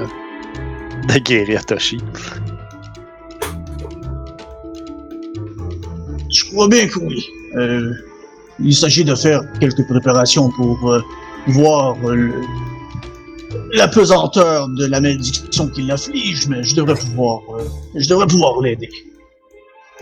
[1.12, 1.98] de guérir Toshi.
[6.32, 7.26] Je crois bien que oui.
[7.56, 7.91] Euh,
[8.60, 11.02] il s'agit de faire quelques préparations pour euh,
[11.48, 12.34] voir le-
[13.74, 17.39] la pesanteur de la malédiction qui l'afflige, mais je devrais pouvoir,
[17.96, 18.89] je devrais pouvoir l'aider.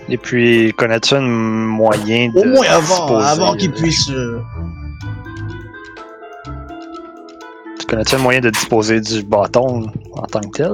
[0.10, 2.40] Et puis, connais-tu un moyen de.
[2.40, 4.10] Au moins avant, disposer, avant qu'il puisse.
[4.10, 4.42] euh,
[7.88, 10.72] Connais-tu un moyen de disposer du bâton en tant que tel?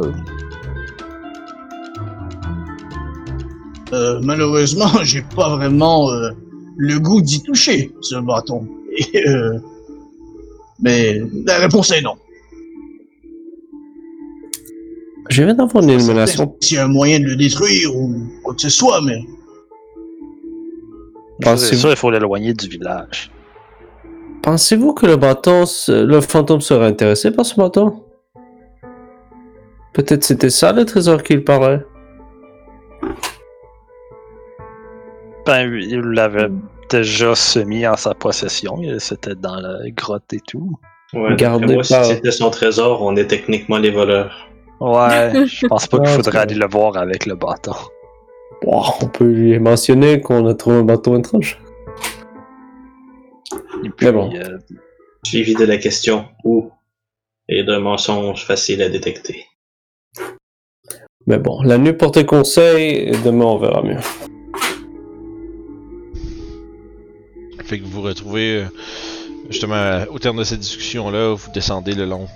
[3.94, 6.30] Euh, malheureusement, j'ai pas vraiment euh,
[6.78, 8.66] le goût d'y toucher, ce bâton.
[9.14, 9.58] Et, euh,
[10.80, 12.16] mais la réponse est non.
[15.30, 16.56] Je viens d'avoir une illumination.
[16.62, 19.20] S'il y a un moyen de le détruire ou quoi que ce soit, mais
[21.42, 23.32] Pensez- C'est sûr, il faut l'éloigner du village.
[24.44, 28.04] Pensez-vous que le bâton, le fantôme serait intéressé par ce bâton?
[29.94, 31.82] Peut-être c'était ça le trésor qu'il parlait.
[35.46, 36.50] Ben, il l'avait
[36.90, 38.78] déjà semi en sa possession.
[38.82, 40.78] il- C'était dans la grotte et tout.
[41.14, 44.48] Ouais, moi, si c'était son trésor, on est techniquement les voleurs.
[44.80, 47.74] Ouais, je pense pas qu'il faudrait aller le voir avec le bâton.
[48.64, 51.60] Wow, on peut lui mentionner qu'on a trouvé un bateau étrange.
[53.84, 54.34] Et puis, Mais bon.
[54.36, 54.58] euh,
[55.26, 56.72] Suivi de la question où
[57.48, 59.46] et d'un mensonge facile à détecter?
[61.28, 64.00] Mais bon, la nuit porte conseil et demain on verra mieux.
[67.66, 68.66] Fait que vous vous retrouvez euh,
[69.50, 72.28] justement au terme de cette discussion-là, vous descendez le long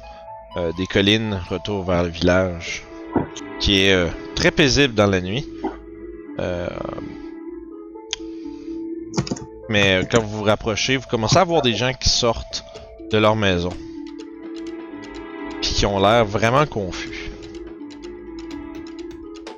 [0.57, 2.83] euh, des collines, retour vers le village,
[3.59, 5.45] qui est euh, très paisible dans la nuit.
[6.39, 6.67] Euh,
[9.69, 12.63] Mais euh, quand vous vous rapprochez, vous commencez à voir des gens qui sortent
[13.11, 13.71] de leur maison.
[15.61, 17.31] Puis qui ont l'air vraiment confus.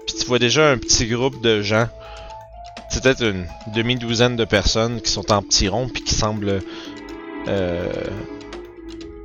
[0.05, 1.87] Puis tu vois déjà un petit groupe de gens
[2.89, 6.61] c'est peut-être une demi-douzaine de personnes qui sont en petits ronds puis qui semblent
[7.47, 7.93] euh,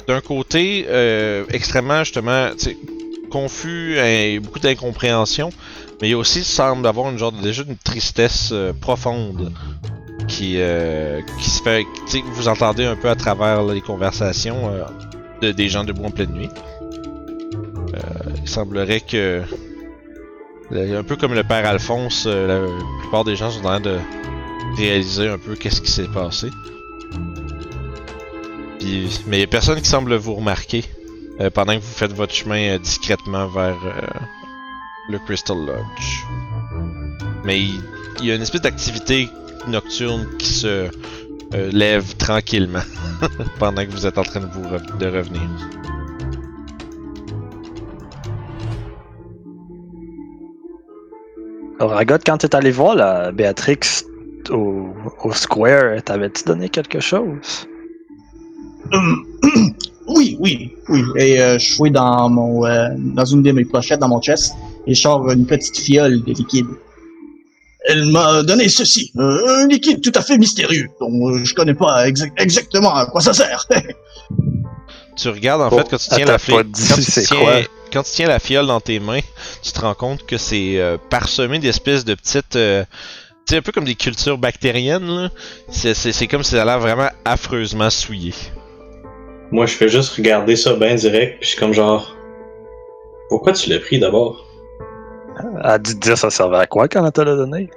[0.07, 2.51] d'un côté euh, extrêmement justement
[3.31, 5.51] confus et beaucoup d'incompréhension
[6.01, 9.53] mais il aussi semble avoir une genre de, déjà une tristesse euh, profonde
[10.33, 11.87] qui euh, qui se fait
[12.33, 14.85] vous entendez un peu à travers les conversations euh,
[15.42, 16.49] de, des gens debout en pleine nuit
[17.95, 17.99] Euh,
[18.42, 19.42] il semblerait que
[20.71, 22.61] un peu comme le père Alphonse, la
[23.03, 23.99] plupart des gens sont en train de
[24.79, 26.49] réaliser un peu qu'est-ce qui s'est passé.
[28.81, 30.83] Puis, mais il y a personne qui semble vous remarquer
[31.53, 33.77] pendant que vous faites votre chemin discrètement vers
[35.11, 36.09] le Crystal Lodge.
[37.45, 39.29] Mais il y a une espèce d'activité
[39.68, 42.83] nocturne qui se euh, lève tranquillement
[43.59, 45.42] pendant que vous êtes en train de vous re- de revenir.
[51.81, 53.81] Ragot, quand t'es allé voir la Béatrix
[54.51, 54.88] au,
[55.25, 57.66] au Square, t'avais-tu donné quelque chose?
[60.09, 61.05] Oui, oui, oui.
[61.16, 64.53] Et euh, je fouille dans mon, euh, dans une de mes pochettes dans mon chest
[64.87, 66.66] et je sors une petite fiole de liquide.
[67.88, 71.75] Elle m'a donné ceci, euh, un liquide tout à fait mystérieux, dont euh, je connais
[71.75, 73.66] pas exa- exactement à quoi ça sert.
[75.14, 76.64] Tu regardes en Oh, fait quand tu tiens la fiole.
[76.64, 77.55] Quand, tu c'est tiens- quoi.
[77.92, 79.21] quand tu tiens la fiole dans tes mains,
[79.62, 82.57] tu te rends compte que c'est euh, parsemé d'espèces de petites.
[82.57, 82.83] euh,
[83.47, 85.29] tu sais, un peu comme des cultures bactériennes, là.
[85.68, 88.33] C'est, c'est, c'est comme si ça a l'air vraiment affreusement souillé.
[89.51, 92.16] Moi, je fais juste regarder ça bien direct, puis je suis comme genre.
[93.29, 94.47] Pourquoi tu l'as pris d'abord?
[95.40, 97.71] Elle a dû te dire ça servait à quoi quand elle te l'a donné?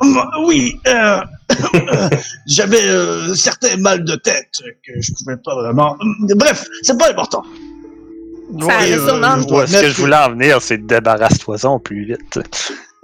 [0.00, 1.20] Hum, oui, euh,
[2.46, 4.50] j'avais euh, certains mal de tête
[4.84, 5.96] que je pouvais pas vraiment.
[6.34, 7.42] Bref, c'est pas important.
[8.60, 11.78] Ça avait euh, sûrement, je Où dois est-ce que je voulais en venir, c'est débarrasse-toi-en
[11.78, 12.34] plus vite.
[12.34, 12.42] ça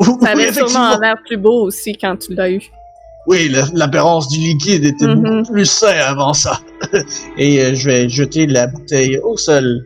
[0.01, 2.61] Oui, avait sûrement l'air plus beau aussi quand tu l'as eu.
[3.27, 5.23] Oui, la- l'apparence du liquide était Mhm.
[5.43, 6.59] beaucoup plus sain avant ça.
[7.39, 9.85] Et euh, je vais jeter la bouteille au sol.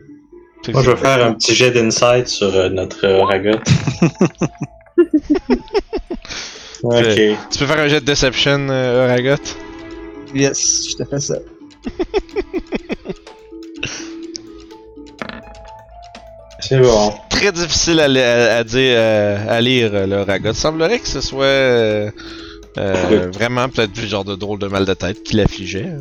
[0.71, 3.59] Moi, je vais faire un petit jet d'insight sur euh, notre euh, Ragot.
[6.83, 7.15] ok.
[7.51, 9.37] Tu peux faire un jet de deception, euh?
[10.33, 11.35] Yes, je te fais ça.
[16.59, 17.13] C'est bon.
[17.29, 20.53] Très difficile à, li- à- à dire, euh, à lire, euh, le Aragot.
[20.53, 22.09] semblerait que ce soit euh,
[22.77, 25.91] euh, vraiment peut-être plus genre de drôle de mal de tête qui l'affligeait.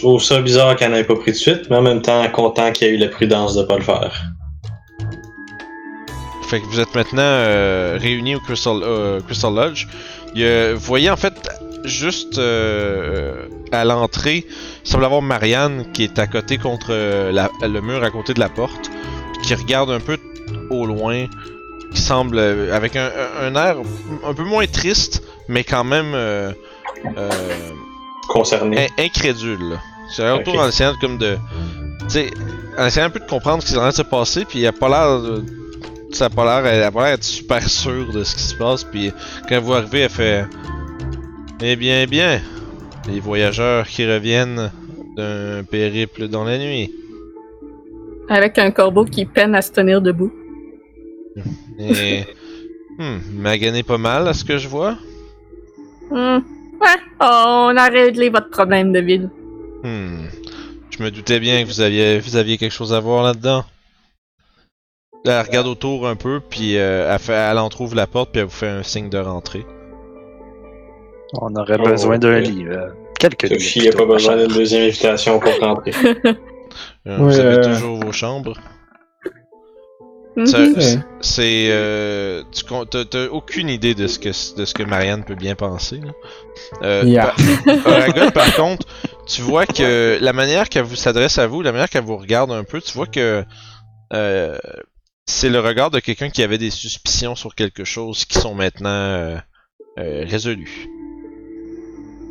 [0.00, 2.72] Je trouve ça bizarre qu'elle n'ait pas pris de suite, mais en même temps content
[2.72, 4.18] qu'il y ait eu la prudence de pas le faire.
[6.48, 9.88] Fait que vous êtes maintenant euh, réunis au Crystal, euh, Crystal Lodge.
[10.34, 11.34] Il vous voyez en fait
[11.84, 14.46] juste euh, à l'entrée,
[14.84, 18.32] il semble avoir Marianne qui est à côté contre euh, la- le mur à côté
[18.32, 18.90] de la porte,
[19.42, 20.16] qui regarde un peu
[20.70, 21.26] au loin,
[21.92, 23.10] qui semble euh, avec un,
[23.42, 23.76] un- air
[24.26, 26.52] un peu moins triste, mais quand même euh,
[27.18, 27.28] euh,
[28.28, 28.86] Concerné.
[28.98, 29.78] in- incrédule.
[30.16, 30.60] C'est un retour Ok.
[30.60, 31.36] en essayant comme de.
[32.02, 32.30] Tu sais,
[32.78, 34.60] en essayant un peu de comprendre ce qui est en train de se passer, puis
[34.60, 35.20] il a pas l'air.
[35.22, 35.44] de-
[36.12, 36.66] Ça a pas l'air.
[36.72, 39.12] Elle a pas l'air d'être super sûre de ce qui se passe, puis
[39.48, 40.44] quand vous arrivez, elle fait.
[41.62, 42.40] Eh bien, bien.
[43.08, 44.70] Les voyageurs qui reviennent
[45.16, 46.92] d'un périple dans la nuit.
[48.28, 50.32] Avec un corbeau qui peine à se tenir debout.
[51.78, 52.24] Et.
[52.98, 54.96] Hmm, magané pas mal à ce que je vois.
[56.10, 56.38] Hmm.
[56.80, 59.30] Ouais, on a réglé votre problème de ville.
[59.82, 60.26] Hmm.
[60.90, 63.64] Je me doutais bien que vous aviez, vous aviez quelque chose à voir là-dedans.
[65.24, 68.40] Là, elle regarde autour un peu, puis euh, elle, fait, elle entrouvre la porte, puis
[68.40, 69.64] elle vous fait un signe de rentrer.
[71.40, 72.46] On aurait Oh, besoin d'un ok.
[72.48, 72.64] lit.
[72.66, 72.88] euh,
[73.18, 73.60] quelques lits.
[73.60, 75.92] Sophie a pas besoin d'une deuxième invitation pour rentrer.
[77.08, 78.52] Euh, vous avez euh, toujours vos chambres.
[80.36, 80.46] Mhm.
[81.20, 81.68] C'est-.
[81.72, 85.56] Euh, tu t'as, t'as aucune idée de ce que de ce que Marianne peut bien
[85.56, 86.00] penser.
[86.00, 86.12] Là.
[86.82, 87.34] Euh, Yeah.
[87.64, 88.86] par- Aragon, par contre,
[89.32, 92.50] tu vois que la manière qu'elle vous s'adresse à vous, la manière qu'elle vous regarde
[92.52, 93.44] un peu, tu vois que
[94.12, 94.58] euh,
[95.26, 98.88] c'est le regard de quelqu'un qui avait des suspicions sur quelque chose qui sont maintenant
[98.88, 99.36] euh,
[99.98, 100.88] euh, résolues.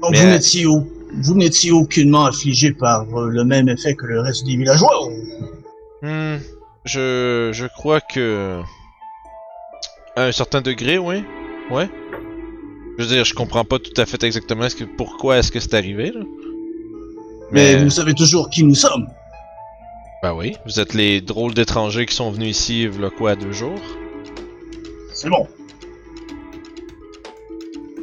[0.01, 0.87] Donc Mais- vous n'étiez au-
[1.21, 5.11] vous n'étiez aucunement affligé par euh, le même effet que le reste des villageois ou...
[6.01, 6.37] Hmm,
[6.85, 8.61] je, je crois que.
[10.15, 11.23] À un certain degré, oui.
[11.71, 11.89] Ouais.
[12.97, 15.59] Je veux dire, je comprends pas tout à fait exactement ce que, pourquoi est-ce que
[15.59, 16.21] c'est arrivé, là.
[17.51, 17.83] Mais Mais.
[17.83, 19.07] vous savez toujours qui nous sommes.
[20.21, 23.79] Bah oui, vous êtes les drôles d'étrangers qui sont venus ici, a quoi, deux jours?
[25.13, 25.47] C'est bon.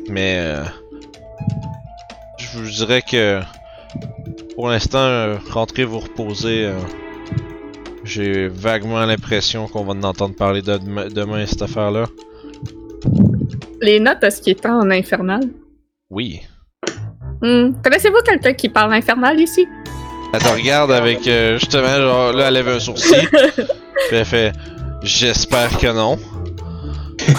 [0.09, 0.37] Mais.
[0.39, 0.65] euh,
[2.39, 3.41] je vous dirais que.
[4.55, 6.65] Pour l'instant, euh, rentrez vous reposer.
[6.65, 6.79] euh,
[8.05, 12.07] J'ai vaguement l'impression qu'on va en entendre parler de demain, demain, cette affaire-là.
[13.83, 15.43] Les notes, est-ce qu'il est en infernal?
[16.09, 16.41] Oui.
[17.43, 17.73] Hmm.
[17.83, 19.69] Connaissez-vous quelqu'un qui parle infernal ici?
[20.33, 23.29] Elle te regarde avec euh, justement genre là elle lève un sourcil.
[23.31, 24.53] puis elle fait
[25.03, 26.19] J'espère que non.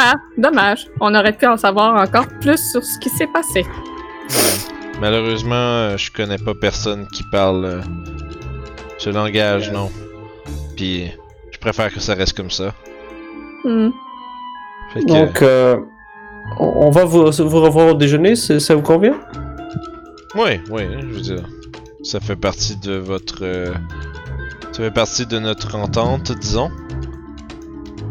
[0.00, 0.86] Ah, dommage.
[1.00, 3.66] On aurait pu en savoir encore plus sur ce qui s'est passé.
[5.00, 7.80] Malheureusement, euh, je connais pas personne qui parle euh,
[8.98, 9.90] ce langage, non.
[10.76, 11.10] Puis
[11.50, 12.72] je préfère que ça reste comme ça.
[13.64, 13.90] Hmm.
[14.94, 15.78] Fait que, Donc, euh,
[16.58, 19.14] on va vous, vous revoir au déjeuner, ça vous convient?
[20.34, 21.42] oui, oui, je veux dire,
[22.02, 23.72] ça fait partie de votre, euh,
[24.72, 26.70] ça fait partie de notre entente, disons.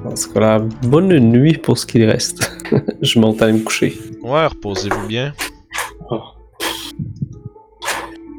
[0.03, 2.51] Dans ce cas-là, bonne nuit pour ce qu'il reste.
[3.01, 3.97] Je monte à aller me coucher.
[4.21, 5.33] Ouais, reposez-vous bien.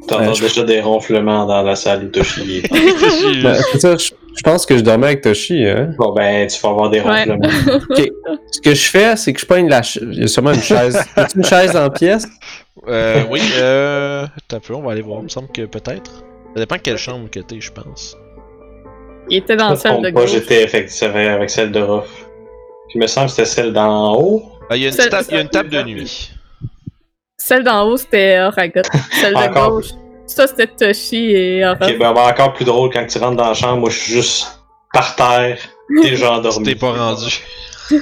[0.07, 2.63] T'entends Ouais, je- déjà des ronflements dans la salle où.
[3.43, 5.91] Ben, ça, je, je pense que je dormais avec Toshi, hein.
[5.97, 7.23] Bon ben, tu vas avoir des Ouais.
[7.23, 7.49] ronflements.
[8.51, 10.07] Ce que je fais, c'est que je pogne la chaise.
[10.11, 10.97] Il y a sûrement une chaise.
[11.15, 12.25] A-t-il une chaise en pièce?
[12.87, 15.19] Euh, oui, euh, un peu, on va aller voir.
[15.19, 16.23] Il me semble que peut-être.
[16.55, 18.15] Ça dépend quelle chambre que t'es, je pense.
[19.29, 20.31] Il était dans celle trompe de gauche.
[20.31, 22.07] j'étais effectivement avec celle de Ruff.
[22.87, 24.43] Puis il me semble que c'était celle d'en haut.
[24.69, 26.31] Ah, il y a une, Celle- sta- il y a une table de nuit.
[27.37, 28.81] Celle d'en haut, c'était Oragot.
[29.11, 29.87] Celle de gauche.
[30.29, 31.73] Ça, c'était Toshi et Aura.
[31.75, 34.13] Ok, ben, ben, encore plus drôle quand tu rentres dans la chambre, moi je suis
[34.13, 34.59] juste
[34.93, 35.57] par terre,
[36.01, 36.65] déjà endormi.
[36.65, 37.31] t'es pas rendu.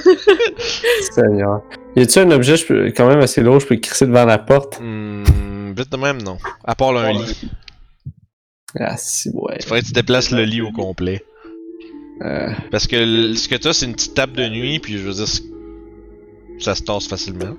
[1.12, 1.62] Seigneur.
[1.96, 4.78] Y a-t-il un objet peux- quand même assez lourd, je peux crisser devant la porte?
[4.80, 6.38] Hmm, vite de même, non.
[6.64, 7.48] À part là, un lit.
[8.78, 9.56] Ah, si, ouais.
[9.58, 11.24] Il faudrait que tu déplaces le lit au complet.
[12.22, 15.14] Euh, Parce que ce que t'as, c'est une petite table de nuit, puis je veux
[15.14, 15.26] dire,
[16.60, 17.54] ça se tasse facilement.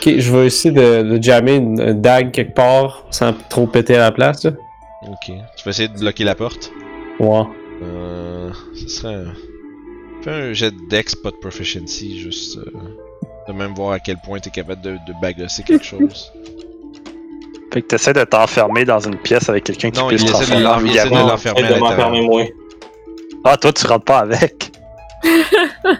[0.00, 3.96] ok, je vais essayer de, de jammer une, une dague quelque part sans trop péter
[3.96, 4.52] à la place, là.
[5.06, 5.26] Ok.
[5.26, 6.72] Tu vas essayer de bloquer la porte?
[7.20, 7.42] Ouais.
[7.82, 8.50] Euh.
[8.74, 9.32] Ce serait un.
[10.22, 12.56] Fais un jet de dex, pas de proficiency, juste.
[12.56, 12.64] euh,
[13.46, 16.32] de même voir à quel point t'es capable de, de bagosser quelque chose.
[17.72, 20.24] Fait que t'essaies de t'enfermer dans une pièce avec quelqu'un qui Non, peut il se
[20.26, 20.98] essaie de l'enfermer
[21.64, 22.48] à l'intérieur.
[23.44, 24.70] Ah, toi, tu rentres pas avec.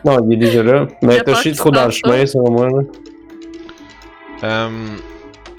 [0.05, 0.87] Non, il est déjà là.
[1.03, 2.83] Mais est qui trop dans le chemin, selon moi, là.
[4.45, 4.97] Euh.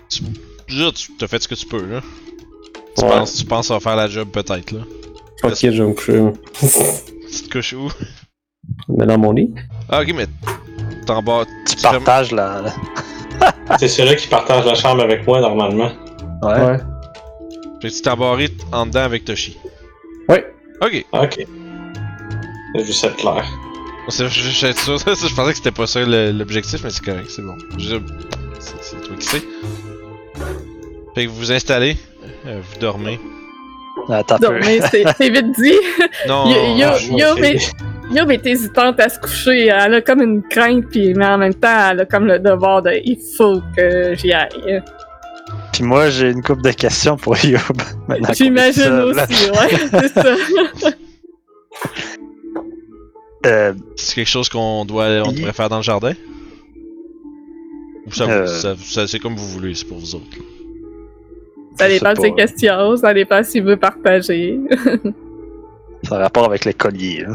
[0.10, 0.22] Tu,
[0.70, 2.02] dire, tu t'as fait ce que tu peux, là.
[2.98, 3.10] Tu, Ouais.
[3.12, 4.82] penses, tu penses à faire la job, peut-être, là.
[5.44, 6.24] Ok, je vais me coucher.
[7.36, 7.90] Tu te couches où?
[8.88, 9.54] Mais dans mon lit.
[9.90, 10.28] Ah, ok, mais.
[11.06, 11.44] T'en bas.
[11.68, 12.62] Tu partages la.
[12.62, 15.92] la- C'est celui qui partage la chambre avec moi normalement.
[16.42, 16.54] Ouais.
[16.66, 16.78] Ouais.
[17.82, 19.58] Fait que tu t'es embarré en dedans avec Toshi.
[20.30, 20.46] Ouais.
[20.82, 21.06] Ok.
[21.12, 21.46] Ok.
[22.84, 23.46] Juste être clair.
[24.10, 27.56] C'est- Je, je, je, pensais que c'était pas ça l'objectif, mais c'est correct, c'est bon.
[28.60, 29.42] C'est toi qui sais.
[31.16, 31.98] Fait que vous vous installez,
[32.46, 33.20] euh, vous dormez.
[34.10, 34.38] Attends.
[34.40, 35.74] Dormez, c'est vite dit.
[36.28, 37.58] Non, Yo- yo- je- yo, c'est- mais-
[38.12, 39.68] Yob est hésitante à se coucher.
[39.68, 42.84] Elle a comme une crainte, puis, mais en même temps, elle a comme le devoir
[42.84, 44.84] de il faut que j'y aille.
[45.74, 47.62] Puis moi, j'ai une couple de questions pour Yob.
[48.34, 50.90] J'imagine aussi, ouais, c'est ça.
[53.46, 56.14] Euh, C'est quelque chose qu'on doit, on devrait faire dans le jardin?
[58.08, 58.46] Ou ça, Euh.
[58.48, 60.26] ça, ça- c'est comme vous voulez, c'est pour vous autres.
[61.78, 62.36] Ça dépend de ses pas.
[62.36, 64.60] questions, ça dépend s'il veut partager.
[66.04, 67.26] ça a rapport avec les colliers.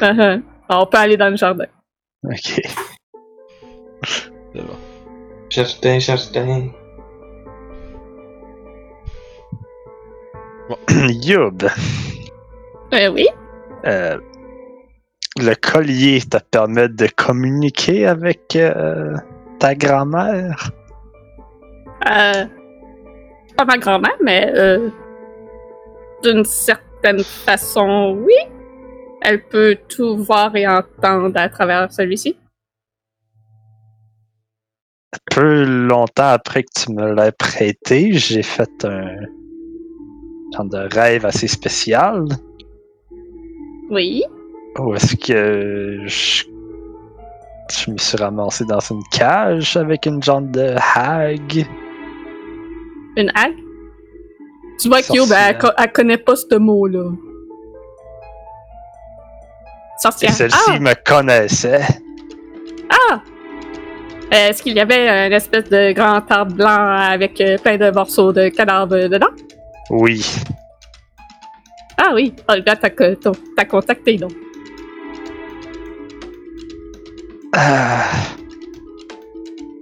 [0.00, 0.40] hein.
[0.68, 1.64] On peut aller dans le jardin.
[2.24, 2.60] Ok.
[4.04, 4.76] C'est bon.
[5.50, 6.68] Jardin, jardin.
[11.22, 11.64] Yob,
[12.92, 13.26] Euh, oui.
[13.86, 14.18] euh,
[15.38, 19.14] le collier te permet de communiquer avec euh,
[19.58, 20.70] ta grand-mère?
[22.06, 22.44] Euh,
[23.56, 24.90] pas ma grand-mère, mais euh,
[26.22, 28.34] d'une certaine façon, oui.
[29.22, 32.36] elle peut tout voir et entendre à travers celui-ci.
[35.30, 39.16] Peu longtemps après que tu me l'aies prêté, j'ai fait un
[40.54, 42.24] genre de rêve assez spécial.
[43.90, 44.24] Oui.
[44.78, 46.44] Où est-ce que je,
[47.70, 51.66] je me suis ramassé dans une cage avec une genre de hag.
[53.16, 53.56] Une hague?
[54.80, 57.10] Tu vois que elle, co- elle connaît pas ce mot-là.
[59.98, 60.32] Et Sorcière.
[60.32, 60.78] celle-ci Ah!
[60.78, 61.80] me connaissait.
[62.90, 63.20] ah!
[64.32, 66.68] Euh, Est-ce qu'il y avait une espèce de grand arbre blanc
[67.10, 69.26] avec euh, plein de morceaux de cadavres dedans?
[69.90, 70.24] Oui.
[71.96, 74.30] Ah oui, Olga t'a contacté donc.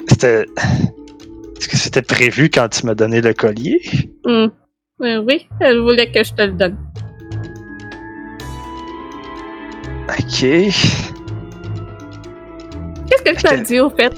[0.09, 0.47] C'était.
[1.59, 3.81] Est-ce que c'était prévu quand tu m'as donné le collier?
[4.27, 4.49] Euh,
[5.01, 6.77] oui, elle voulait que je te le donne.
[10.09, 10.41] Ok.
[13.09, 14.13] Qu'est-ce que tu as dit au fait?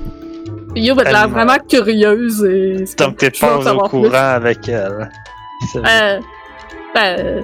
[0.76, 2.44] Youb a Elle l'air vraiment curieuse.
[2.44, 2.84] Et...
[2.98, 4.16] Donc t'es pas au courant plus.
[4.16, 5.10] avec elle.
[5.76, 6.20] Euh,
[6.94, 7.42] ben, euh,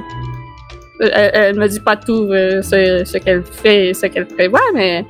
[1.01, 4.61] elle, elle me dit pas tout euh, ce, ce qu'elle fait et ce qu'elle prévoit,
[4.75, 5.05] mais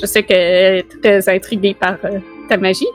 [0.00, 2.18] je sais qu'elle est très intriguée par euh,
[2.48, 2.86] ta magie.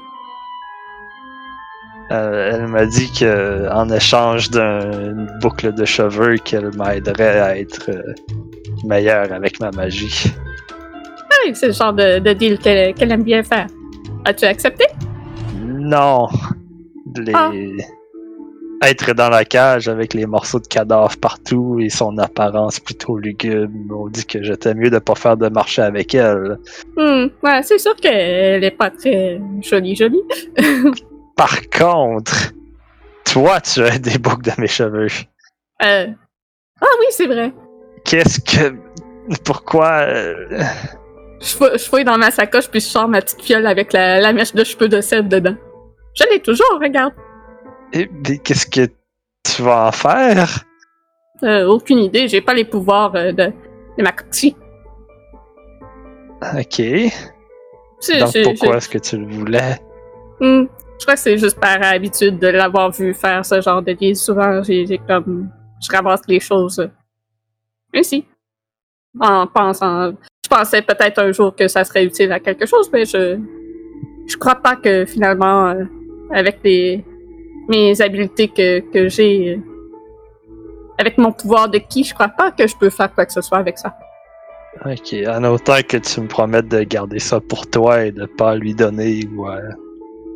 [2.12, 7.90] Euh, elle m'a dit que en échange d'une boucle de cheveux, qu'elle m'aiderait à être
[7.90, 8.14] euh,
[8.84, 10.26] meilleure avec ma magie.
[11.46, 13.68] Oui, c'est le genre de, de deal qu'elle qu'elle aime bien faire.
[14.26, 14.86] As-tu accepté?
[15.64, 16.28] Non.
[17.16, 17.32] Les...
[17.34, 17.52] Ah.
[18.84, 23.70] Être dans la cage avec les morceaux de cadavres partout et son apparence plutôt lugubre
[23.88, 26.58] m'ont dit que j'étais mieux de pas faire de marché avec elle.
[26.98, 30.24] Hmm, ouais, c'est sûr qu'elle est pas très jolie, jolie.
[31.38, 32.54] Par contre,
[33.24, 35.08] toi, tu as des boucles de mes cheveux.
[35.84, 36.08] Euh,
[36.82, 37.54] Ah oui, c'est vrai.
[38.04, 38.76] Qu'est-ce que...
[39.46, 40.00] Pourquoi...
[40.08, 40.34] euh,
[41.40, 44.20] Je fou- je fouille dans ma sacoche puis je sors ma petite fiole avec la,
[44.20, 45.56] la mèche de cheveux de sel dedans.
[46.16, 47.14] Je l'ai toujours, regarde.
[47.94, 48.92] Mais Qu'est-ce que
[49.44, 50.64] tu vas en faire?
[51.44, 53.52] Euh, aucune idée, j'ai pas les pouvoirs euh, de,
[53.98, 54.56] de ma copie.
[56.58, 56.82] Ok.
[58.20, 59.80] Donc pourquoi est-ce que tu le voulais?
[60.40, 60.66] Hmm,
[61.00, 64.16] je crois que c'est juste par habitude de l'avoir vu faire ce genre de deal.
[64.16, 65.50] Souvent, j'ai j'ai comme.
[65.82, 66.90] Je ramasse les choses.
[67.94, 68.26] Ainsi.
[69.20, 70.14] En pensant.
[70.44, 73.40] Je pensais peut-être un jour que ça serait utile à quelque chose, mais je.
[74.28, 75.84] Je crois pas que finalement, euh,
[76.32, 77.04] avec les.
[77.70, 79.56] Mes habiletés que, que j'ai.
[79.56, 79.58] euh,
[80.98, 83.42] avec mon pouvoir de qui, je crois pas que je peux faire quoi que ce
[83.42, 83.96] soit avec ça.
[84.86, 88.56] Ok, en autant que tu me promettes de garder ça pour toi et de pas
[88.56, 89.60] lui donner ou à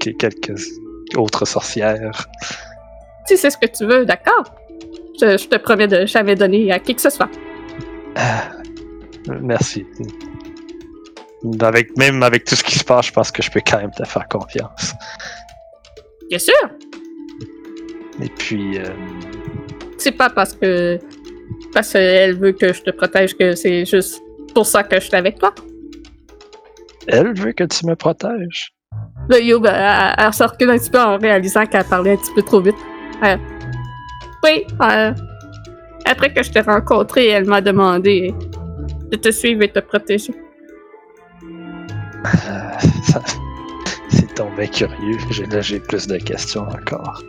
[0.01, 0.61] que- quelques
[1.15, 2.27] autres sorcières.
[3.27, 4.43] Si c'est ce que tu veux, d'accord.
[5.21, 7.29] Je, je te promets de jamais donner à qui que ce soit.
[9.41, 9.85] Merci.
[11.61, 13.91] Avec, même avec tout ce qui se passe, je pense que je peux quand même
[13.91, 14.93] te faire confiance.
[16.29, 16.53] Bien sûr!
[18.21, 18.83] Et puis, euh,
[19.97, 20.99] C'est pas parce que
[21.73, 24.21] parce qu'elle veut que je te protège que c'est juste
[24.53, 25.53] pour ça que je suis avec toi.
[27.07, 28.71] elle veut que tu me protèges.
[29.29, 32.33] Là, Youb, elle, elle- se recule un petit peu en réalisant qu'elle parlait un petit
[32.33, 32.75] peu trop vite.
[33.23, 33.37] Euh,
[34.43, 35.11] oui, euh,
[36.05, 38.33] après que je t'ai rencontré, elle m'a demandé
[39.11, 40.33] de te suivre et te protéger.
[41.43, 42.71] Euh,
[43.03, 43.21] ça-
[44.09, 45.17] C'est tombé curieux.
[45.51, 47.21] Là, j'ai plus de questions encore.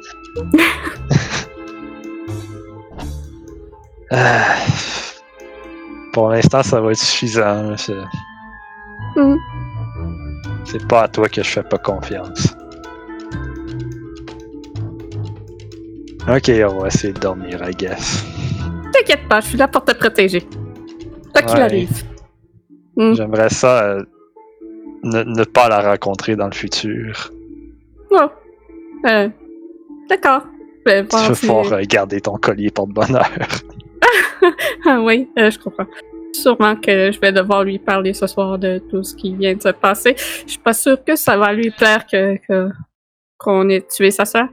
[4.13, 4.41] Euh,
[6.13, 7.71] Pour l'instant, ça va être suffisant.
[7.71, 7.77] là,
[10.65, 12.55] C'est pas à toi que je fais pas confiance.
[16.29, 18.25] Ok, on va essayer de dormir, I guess.
[18.93, 20.41] T'inquiète pas, je suis là pour te protéger.
[21.33, 21.63] Quoi qu'il Ouais.
[21.63, 22.03] arrive.
[22.97, 23.13] Hmm.
[23.15, 24.03] J'aimerais ça euh,
[25.07, 27.31] ne, ne pas la rencontrer dans le futur.
[28.11, 28.29] Oh.
[29.07, 29.29] Euh,
[30.09, 30.43] d'accord.
[30.85, 33.29] Ben, Tu veux pouvoir euh, garder ton collier porte-bonheur.
[34.87, 35.87] Ah oui, euh, je comprends.
[36.33, 39.63] Sûrement que je vais devoir lui parler ce soir de tout ce qui vient de
[39.63, 40.15] se passer.
[40.45, 42.37] Je suis pas sûre que ça va lui plaire que
[43.39, 44.47] qu'on ait tué sa sœur.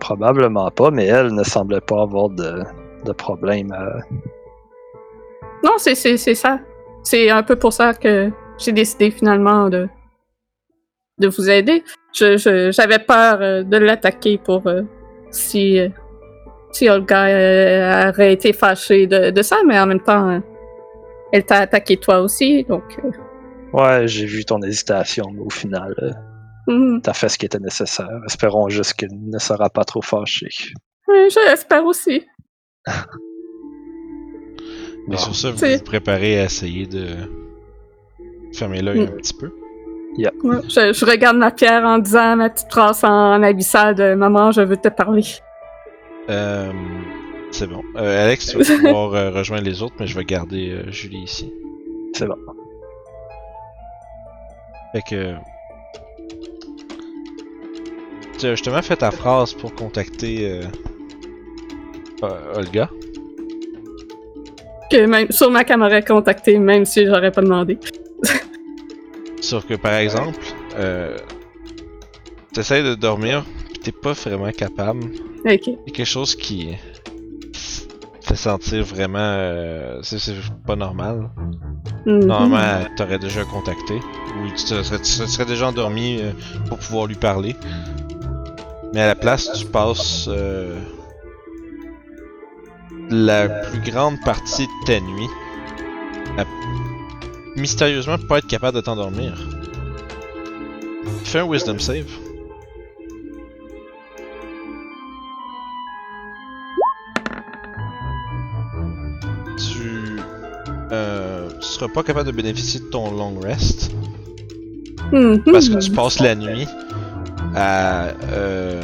[0.00, 2.62] Probablement pas, mais elle ne semblait pas avoir de,
[3.04, 3.72] de problème.
[3.72, 4.00] euh.
[5.64, 6.58] Non, c'est c'est c'est ça.
[7.02, 8.30] C'est un peu pour ça que
[8.64, 9.88] j'ai décidé finalement de
[11.18, 11.82] de vous aider.
[12.14, 14.82] Je je- j'avais peur euh, de l'attaquer pour euh,
[15.30, 15.88] si euh,
[16.72, 20.40] si Olga euh, aurait été fâchée de, de ça, mais en même temps, euh,
[21.32, 22.98] elle t'a attaqué toi aussi, donc.
[23.04, 23.10] euh,
[23.74, 26.10] Ouais, j'ai vu ton hésitation, mais au final, euh,
[26.72, 27.00] hmm.
[27.02, 28.08] t'as fait ce qui était nécessaire.
[28.26, 30.48] Espérons juste qu'elle ne sera pas trop fâchée.
[31.08, 32.22] Oui, je l'espère aussi.
[35.08, 37.06] Mais sur ça, vous vous préparez à essayer de
[38.52, 39.02] fermer l'œil Mm.
[39.04, 39.50] un petit peu.
[40.18, 40.28] Ouais,
[40.68, 44.60] je, je regarde ma pierre en disant ma petite phrase en abyssal de Maman, je
[44.60, 45.22] veux te parler.
[46.28, 46.70] Euh,
[47.50, 47.82] c'est bon.
[47.96, 51.22] Euh, Alex, tu vas pouvoir euh, rejoindre les autres, mais je vais garder euh, Julie
[51.22, 51.52] ici.
[52.14, 52.36] C'est bon.
[54.92, 55.34] Fait que.
[58.38, 60.62] Tu as justement fait ta phrase pour contacter euh,
[62.24, 62.90] euh, Olga.
[64.90, 67.78] Que même, sûrement qu'elle m'aurait contacté, même si j'aurais pas demandé.
[69.42, 70.38] Sur que par exemple,
[70.78, 71.18] euh,
[72.54, 75.04] t'essayes de dormir, pis t'es pas vraiment capable.
[75.44, 75.66] Ok.
[75.66, 76.68] Il y a quelque chose qui
[77.52, 79.18] te fait sentir vraiment.
[79.18, 80.32] euh, c'est
[80.66, 81.28] pas normal.
[82.06, 82.24] Mhm.
[82.26, 83.94] Normalement, t'aurais déjà contacté.
[83.96, 86.30] Ou tu, te serais, tu serais- tu serais déjà endormi euh,
[86.68, 87.54] pour pouvoir lui parler.
[88.94, 90.78] Mais à la place, tu passes euh,
[93.10, 95.28] la plus grande partie de ta nuit
[96.38, 96.44] à
[97.56, 99.34] mystérieusement pas être capable de t'endormir.
[101.24, 102.06] Fais un wisdom save.
[109.56, 110.18] Tu,
[110.92, 113.90] euh, tu seras pas capable de bénéficier de ton long rest.
[115.12, 115.42] Mhm.
[115.44, 116.66] Parce que tu passes la nuit
[117.54, 118.80] à, euh,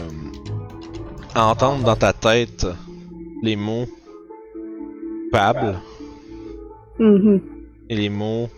[1.35, 2.67] à entendre dans ta tête
[3.43, 3.87] les mots
[5.25, 5.79] coupable
[6.99, 7.41] Mhm.
[7.89, 8.49] et les mots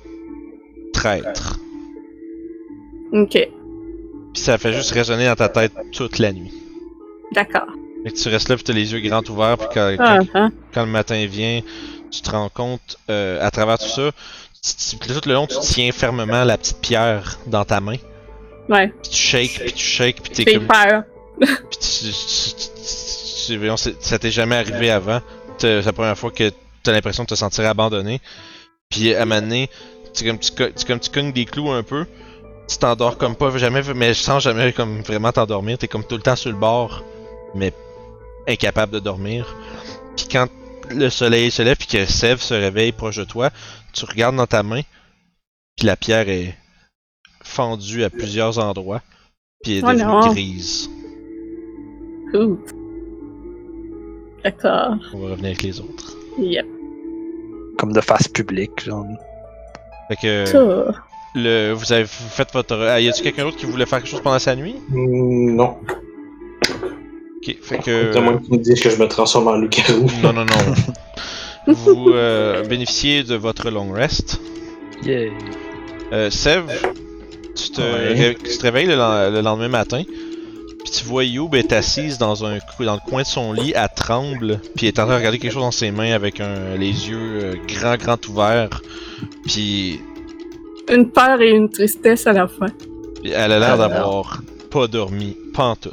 [1.01, 1.59] traître.
[3.13, 3.33] Ok.
[3.33, 6.53] Puis ça fait juste résonner dans ta tête toute la nuit.
[7.35, 7.67] D'accord.
[8.05, 10.53] Que tu restes là pis t'as les yeux grands ouverts puis quand, Ah, hein.
[10.73, 11.61] quand le matin vient,
[12.11, 14.11] tu te rends compte euh, à travers tout ça,
[14.63, 17.97] tu- tu- tout le long tu tiens fermement la petite pierre dans ta main.
[18.69, 18.89] Ouais.
[19.03, 20.67] Puis tu shakes, puis tu shakes, puis t'es comme...
[20.67, 21.03] peur.
[21.41, 25.21] Puis tu, tu, tu- tu- ça t'est jamais arrivé avant.
[25.59, 26.51] C'est la première fois que
[26.83, 28.21] t'as l'impression de te sentir abandonné.
[28.89, 29.69] Puis à un moment donné,
[30.15, 32.07] tu, comme, tu, tu, comme tu cognes des clous un peu.
[32.69, 35.79] Tu t'endors comme pas jamais, mais sans jamais comme vraiment t'endormir.
[35.79, 37.03] T'es comme tout le temps sur le bord,
[37.55, 37.73] mais
[38.47, 39.57] incapable de dormir.
[40.17, 40.47] Puis quand
[40.91, 43.51] le soleil se lève puis que Sev se réveille proche de toi,
[43.93, 44.83] tu regardes dans ta main,
[45.77, 46.57] puis la pierre est
[47.43, 49.03] fendue à plusieurs endroits,
[49.63, 50.29] puis elle est Oh devenue non.
[50.33, 50.91] grise.
[52.35, 52.59] Ouh.
[54.45, 54.95] D'accord.
[55.13, 56.17] On va revenir avec les autres.
[56.39, 56.67] Yep.
[57.79, 59.07] Comme de face publique, genre.
[60.11, 60.59] Fait que Ça.
[61.35, 62.77] le, vous avez fait votre.
[62.77, 64.75] Ah, y a-tu quelqu'un d'autre qui voulait faire quelque chose pendant sa nuit?
[64.89, 65.77] Hmm, non.
[67.43, 68.17] Ok, fait que.
[68.17, 70.07] À moins que tu me dises que je me transforme en loup-garou.
[70.23, 70.75] Non, non, non.
[71.73, 74.41] vous euh, bénéficiez de votre long rest.
[75.05, 75.31] Yeah.
[76.13, 76.65] Euh, Sev,
[77.55, 78.15] tu te, Ouais.
[78.15, 82.19] ré- tu te réveilles le, len- le lendemain matin, puis tu vois Youb est assise
[82.19, 85.05] dans un cou- dans le coin de son lit, elle tremble, puis elle est en
[85.05, 88.19] train de regarder quelque chose dans ses mains avec un, les yeux euh, grands, grands
[88.29, 88.83] ouverts,
[89.47, 90.01] puis
[90.89, 92.69] Une peur et une tristesse à la fois.
[93.23, 95.91] puis elle a l'air d'avoir pas dormi, pas en tout.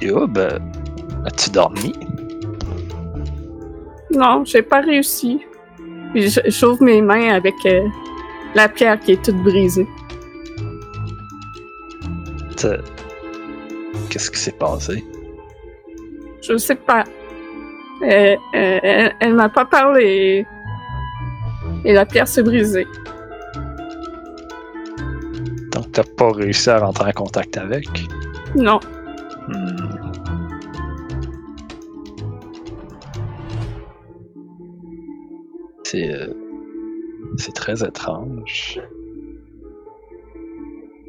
[0.00, 0.58] Yo, ben.
[1.26, 1.92] As-tu dormi?
[4.10, 5.40] Non, j'ai pas réussi.
[6.46, 7.86] J'ouvre mes mains avec euh,
[8.54, 9.86] la pierre qui est toute brisée.
[14.10, 15.04] Qu'est-ce qui s'est passé?
[16.48, 17.04] Je sais pas.
[18.02, 18.38] Elle
[19.20, 20.46] elle m'a pas parlé.
[21.84, 22.86] Et la pierre s'est brisée.
[25.72, 27.88] Donc t'as pas réussi à rentrer en contact avec?
[28.54, 28.80] Non.
[29.48, 29.76] Hmm.
[35.84, 36.10] C'est.
[36.12, 36.32] euh,
[37.36, 38.80] C'est très étrange.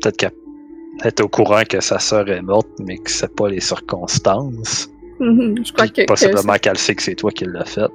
[0.01, 0.31] Peut-être qu'elle
[1.03, 4.89] est au courant que sa sœur est morte, mais que c'est pas les circonstances.
[5.19, 6.05] Mhm, Je crois que.
[6.05, 7.89] possiblement que qu'elle sait que c'est toi qui l'as fait.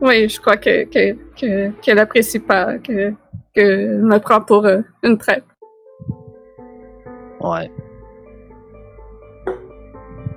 [0.00, 3.12] oui, je crois que que- que- qu'elle apprécie pas que
[3.54, 5.44] que me prend pour euh, une traite.
[7.40, 7.70] Ouais.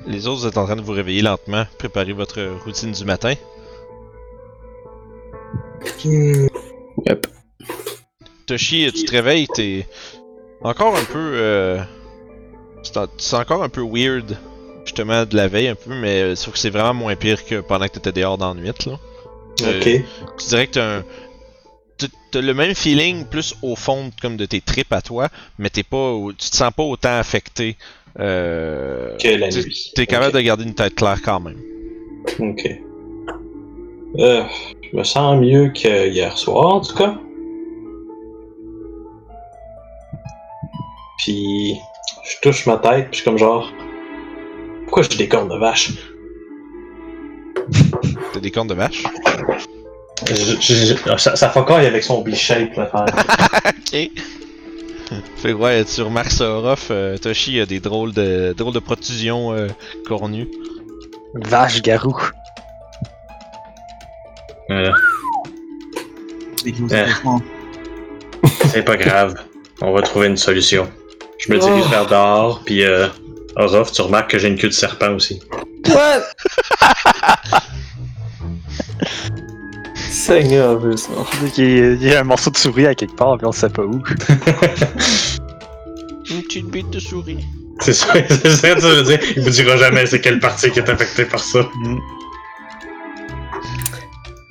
[0.08, 3.34] Les autres, vous êtes en train de vous réveiller lentement, préparer votre routine du matin.
[6.04, 6.48] Hmm,
[7.08, 7.28] Yep.
[8.48, 9.88] Toshi, tu te réveilles, t'es
[10.62, 11.20] encore un peu.
[11.36, 11.80] Euh...
[12.96, 14.38] En- c'est encore un peu weird,
[14.86, 17.62] justement, de la veille un peu, mais euh, sauf que c'est vraiment moins pire que
[17.62, 18.94] pendant que t'étais dehors dans la nuit, là.
[19.64, 19.84] Euh, Ok.
[20.40, 21.04] Tu dirais que t'as un.
[22.32, 25.28] t'as- le même feeling plus au fond comme de tes tripes à toi,
[25.60, 26.16] mais t'es pas.
[26.38, 27.78] Tu te sens pas autant affecté.
[28.20, 29.16] Euh...
[29.18, 29.92] Que la t'es- nuit.
[29.96, 31.58] T'es capable de garder une tête claire quand même.
[32.40, 32.70] Ok.
[34.20, 34.44] Euh,
[34.92, 37.18] je me sens mieux que hier soir, en tout cas.
[41.20, 41.76] Puis,
[42.24, 43.72] je touche ma tête, puis je suis comme genre.
[44.92, 45.92] Pourquoi j'ai des cornes de vache?
[48.34, 49.04] T'as des cornes de vache?
[50.28, 52.92] Je- je- je- ça, ça fait quoi avec son B-shape, là.
[53.70, 53.90] ok.
[53.94, 54.10] Fait
[55.44, 59.54] que ouais, tu remarques ça, Orof, euh, Toshi a des drôles de drôles de protrusions
[59.54, 59.70] euh,
[60.06, 60.50] cornues.
[61.36, 62.18] Vache garou.
[64.72, 64.92] Euh,
[66.92, 67.08] Euh.
[68.68, 69.36] c'est pas grave.
[69.82, 70.92] On va trouver une solution.
[71.40, 73.08] Je me dirige vers dehors, puis euh,
[73.58, 75.42] Orof, tu remarques que j'ai une queue de serpent aussi.
[75.90, 76.22] What?
[79.96, 80.80] Seigneur.
[81.58, 83.52] Il y, a, il y a un morceau de souris à quelque part, puis on
[83.52, 84.02] sait pas où.
[86.30, 87.40] Une petite bite de souris.
[87.82, 89.20] c'est ça, c'est ça que tu veux dire.
[89.36, 91.60] Il vous dira jamais c'est quelle partie qui est affectée par ça.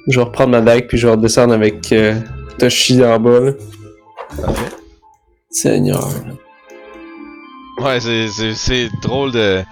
[0.08, 2.20] Je vais reprendre ma dague puis je vais redescendre avec euh,
[2.58, 3.40] Toshi en bas.
[3.40, 3.52] Là.
[5.50, 6.04] Seigneur.
[6.06, 6.49] Ouais, c'est-
[8.00, 9.62] c'est c'est drôle de.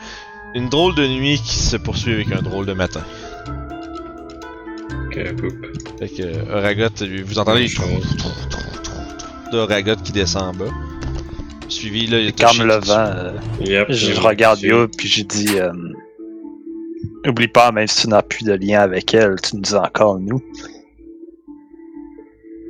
[0.55, 3.03] Une drôle de nuit qui se poursuit avec un drôle de matin.
[5.07, 5.67] Ok, boop.
[5.99, 6.89] Fait que euh, Oragot,
[7.27, 7.87] vous entendez les trou
[9.53, 10.73] d'Oragot qui descend en bas.
[11.69, 13.13] Suivi là, il y a Toshi le vent.
[13.15, 15.71] euh, Yep, je regarde Yo, puis j'ai dit euh,
[17.27, 20.19] Oublie pas, même si tu n'as plus de lien avec elle, tu nous as encore
[20.19, 20.43] nous.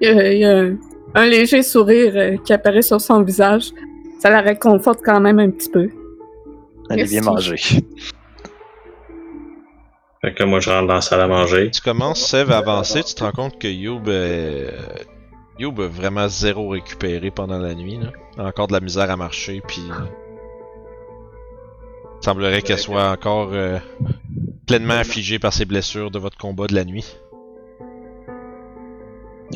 [0.00, 0.76] Il y a, il y a un,
[1.14, 3.70] un léger sourire euh, qui apparaît sur son visage.
[4.18, 5.88] Ça la réconforte quand même un petit peu.
[6.90, 7.56] Elle est bien mangée.
[10.20, 11.70] Fait que moi, je rentre dans la salle à manger.
[11.70, 14.70] Tu commences, Sev, à avancer, tu te rends compte que Youb, euh,
[15.60, 17.98] Youb a vraiment zéro récupéré pendant la nuit.
[17.98, 18.44] Là.
[18.44, 19.82] Encore de la misère à marcher, puis...
[19.90, 20.04] euh,
[22.20, 23.78] il semblerait qu'elle soit encore euh,
[24.66, 27.16] pleinement affligée par ses blessures de votre combat de la nuit.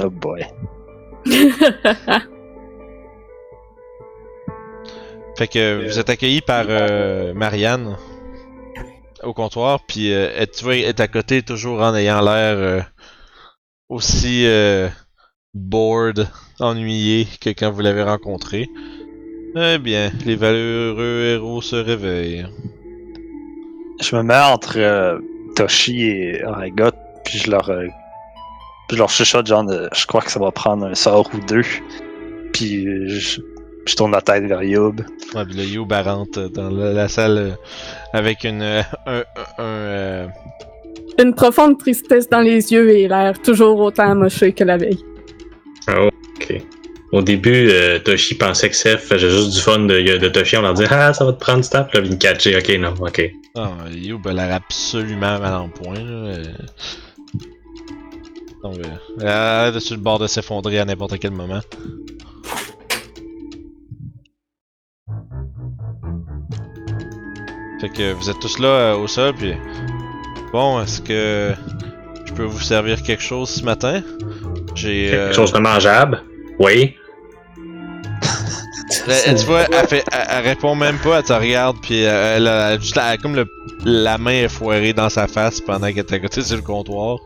[0.01, 0.47] Oh boy.
[5.37, 7.97] Fait que vous êtes accueilli par euh, Marianne
[9.23, 12.57] au comptoir, puis euh, elle, tu vois, elle est à côté toujours en ayant l'air
[12.59, 12.81] euh,
[13.89, 14.89] aussi euh,
[15.55, 16.29] bored,
[16.61, 18.69] ennuyé que quand vous l'avez rencontré.
[19.55, 22.47] Eh bien, les valeureux héros se réveillent.
[24.01, 25.19] Je me mets entre euh,
[25.55, 27.87] Toshi et Aragot, puis je leur, euh,
[28.89, 31.65] puis je leur chuchote genre je crois que ça va prendre un sort ou deux.
[32.53, 33.41] Puis euh, je,
[33.87, 35.01] je tourne la tête vers Yob.
[35.35, 37.51] Ouais, puis le Youb rentre dans la, la salle euh,
[38.13, 39.23] avec une euh, un,
[39.59, 40.27] euh,
[41.19, 45.01] Une profonde tristesse dans les yeux et l'air toujours autant amoché que la veille.
[45.89, 46.63] Oh, ok.
[47.13, 50.57] Au début, euh, Toshi pensait que Seth faisait juste du fun de, de Toshi.
[50.57, 51.85] On leur dit Ah, ça va te prendre du temps.
[51.85, 52.57] Puis là, me catcher.
[52.57, 53.31] Ok, non, ok.
[53.55, 55.95] Ah, Youb a l'air absolument mal en point.
[56.03, 56.39] Là.
[58.63, 58.83] Donc, euh,
[59.21, 61.61] elle a l'air de sur le bord de s'effondrer à n'importe quel moment.
[67.83, 69.55] Fait que vous êtes tous là euh, au sol, puis
[70.53, 71.53] bon, est-ce que
[72.25, 74.03] je peux vous servir quelque chose ce matin?
[74.77, 75.09] J'ai.
[75.11, 76.23] Quelque euh, chose de mangeable?
[76.61, 76.95] Oui.
[79.27, 82.37] elle- tu vois, elle, fait, elle, elle répond même pas, elle te regarde, puis euh,
[82.37, 83.49] elle a juste la, comme le,
[83.85, 87.19] la main effoirée dans sa face pendant qu'elle est à côté sur le comptoir.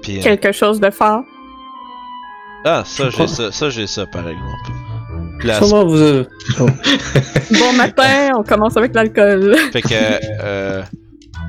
[0.00, 1.24] Puis, euh, Quelque chose de fort.
[2.64, 4.72] ah, ça, j'ai ça, ça, j'ai ça, par exemple.
[5.60, 6.26] Comment vous avez...
[7.58, 9.56] Bon matin, on commence avec l'alcool.
[9.72, 9.88] Fait que,
[10.40, 10.82] euh,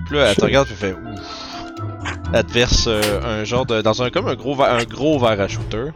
[0.07, 2.19] puis là, elle te regarde, puis elle fait ouf.
[2.33, 3.81] Elle te verse euh, un genre de.
[3.81, 5.91] Dans un, comme un gros, verre- un gros verre à shooter.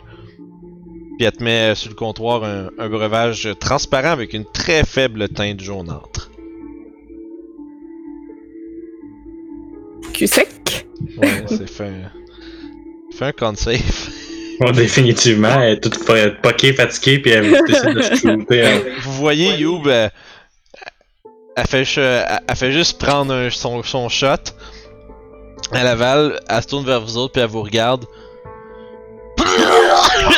[1.17, 4.83] Puis elle te met euh, sur le comptoir un, un breuvage transparent avec une très
[4.85, 6.29] faible teinte jaunâtre.
[10.13, 10.87] Cul sec.
[11.17, 12.11] Ouais, c'est fait un.
[13.11, 14.09] Fait un con save.
[14.59, 15.99] Bon, définitivement, elle est toute
[16.41, 18.65] poquée, fatiguée, puis elle décide de se shooter.
[18.65, 18.81] hein.
[19.01, 20.09] Vous voyez, Youb, euh,
[21.55, 24.27] elle, fait, elle, fait juste prendre un- son, son shot.
[25.73, 28.05] Elle avale, elle se tourne vers vous autres, puis elle vous regarde.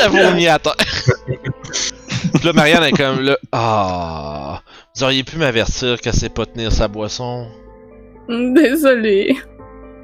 [0.04, 0.76] elle vomit à terre.
[1.28, 3.38] puis là, Marianne est comme là.
[3.52, 4.62] Ah,
[4.96, 7.48] vous auriez pu m'avertir qu'elle sait pas tenir sa boisson.
[8.28, 9.38] Désolé.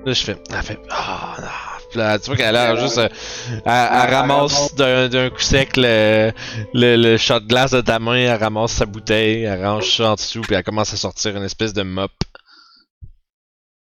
[0.06, 0.38] Là, je fais.
[0.52, 0.80] Elle fait.
[0.90, 1.48] Ah, non.
[1.96, 2.98] Là, tu vois qu'elle a l'air juste.
[2.98, 3.08] euh,
[3.52, 6.32] elle, elle ramasse d'un coup sec le,
[6.74, 10.12] le, le shot de glace de ta main, elle ramasse sa bouteille, elle range ça
[10.12, 12.12] en dessous, puis elle commence à sortir une espèce de mop.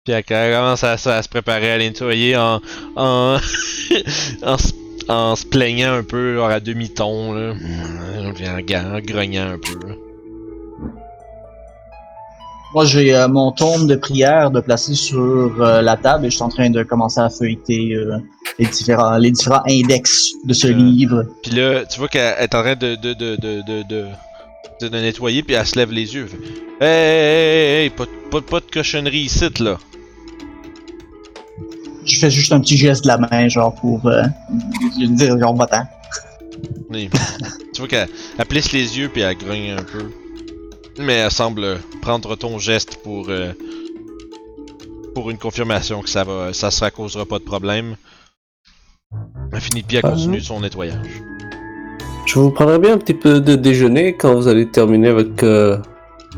[0.05, 2.61] Puis elle, elle commence à, à se préparer à les nettoyer en.
[2.97, 3.39] en.
[4.43, 4.73] en, se-
[5.09, 7.55] en se plaignant un peu, genre à demi-ton, là.
[8.35, 9.89] Puis en, en grognant un peu.
[9.89, 9.95] là.
[12.75, 15.21] Moi, j'ai euh, mon tome de prière de placer sur
[15.63, 18.19] euh, la table et je suis en train de commencer à feuilleter euh,
[18.59, 21.25] les, différents, les différents index de ce livre.
[21.43, 24.05] Puis là, tu vois qu'elle est en train de, de, de, de, de, de
[24.81, 26.27] de de nettoyer, puis elle se lève les yeux.
[26.27, 26.37] Fait,
[26.85, 29.79] Hey, hey, hey, pas, de- pas, de- pas de cochonnerie ici, là.
[32.05, 34.25] Je fais juste un petit geste de la main, genre pour euh,
[34.99, 35.85] dire, genre, va-t'en.
[37.73, 40.11] Tu vois qu'elle elle plisse les yeux, puis elle grogne un peu.
[40.99, 43.29] Mais elle semble prendre ton geste pour.
[43.29, 43.53] euh,
[45.15, 46.53] pour une confirmation que ça va.
[46.53, 47.97] ça ne causera pas de problème.
[49.53, 50.43] Elle finit Ah, continue non.
[50.43, 51.23] son nettoyage.
[52.27, 55.79] Je vous prendrai bien un petit peu de déjeuner quand vous allez terminer avec euh,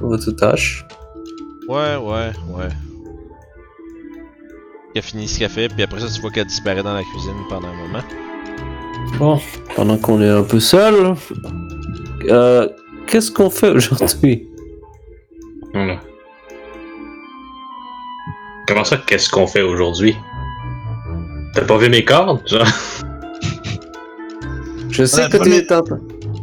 [0.01, 0.85] votre tâche.
[1.69, 2.69] Ouais, ouais, ouais.
[4.95, 7.35] Elle finit ce qu'elle fait, puis après ça, tu vois qu'elle disparaît dans la cuisine
[7.49, 8.05] pendant un moment.
[9.19, 9.41] Bon,
[9.75, 11.15] pendant qu'on est un peu seul,
[12.29, 12.69] euh,
[13.07, 14.49] qu'est-ce qu'on fait aujourd'hui?
[15.73, 16.01] Voilà.
[18.69, 20.17] Comment ça, qu'est-ce qu'on fait aujourd'hui?
[21.55, 22.43] T'as pas vu mes cordes?
[22.47, 22.67] Genre,
[24.91, 25.99] Je sais Ouais, que tu es en train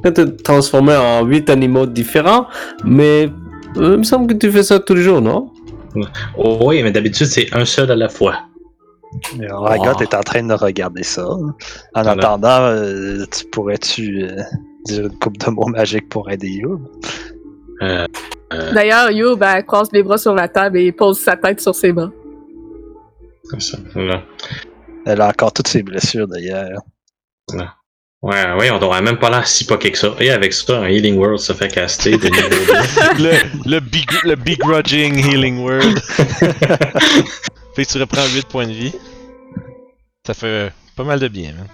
[0.05, 2.47] de te transformer en huit animaux différents,
[2.83, 3.29] mais
[3.77, 5.51] euh, il me semble que tu fais ça tous les jours, non?
[6.37, 8.35] Oh oui, mais d'habitude, c'est un seul à la fois.
[9.49, 10.01] Ragot Oh.
[10.01, 11.27] est en train de regarder ça.
[11.29, 11.53] En
[11.93, 12.11] Voilà.
[12.11, 14.41] attendant, euh, tu pourrais-tu euh,
[14.89, 16.81] une coupe de mots magiques pour aider Youb?
[17.81, 18.05] Euh,
[18.73, 21.73] D'ailleurs, Yo, ben, elle croise les bras sur la table et pose sa tête sur
[21.75, 22.11] ses bras.
[23.49, 23.77] comme ça.
[25.05, 26.79] Elle a encore toutes ses blessures d'ailleurs.
[28.21, 30.13] Ouais, ouais, on aurait même pas l'air si poqué que ça.
[30.19, 32.73] Et avec ça, un Healing World se fait caster de niveau
[33.19, 35.81] le, le, begr- le begrudging healing word.
[35.81, 36.47] 2.
[37.75, 38.93] Fait que tu reprends 8 points de vie.
[40.25, 41.67] Ça fait euh, pas mal de bien, man.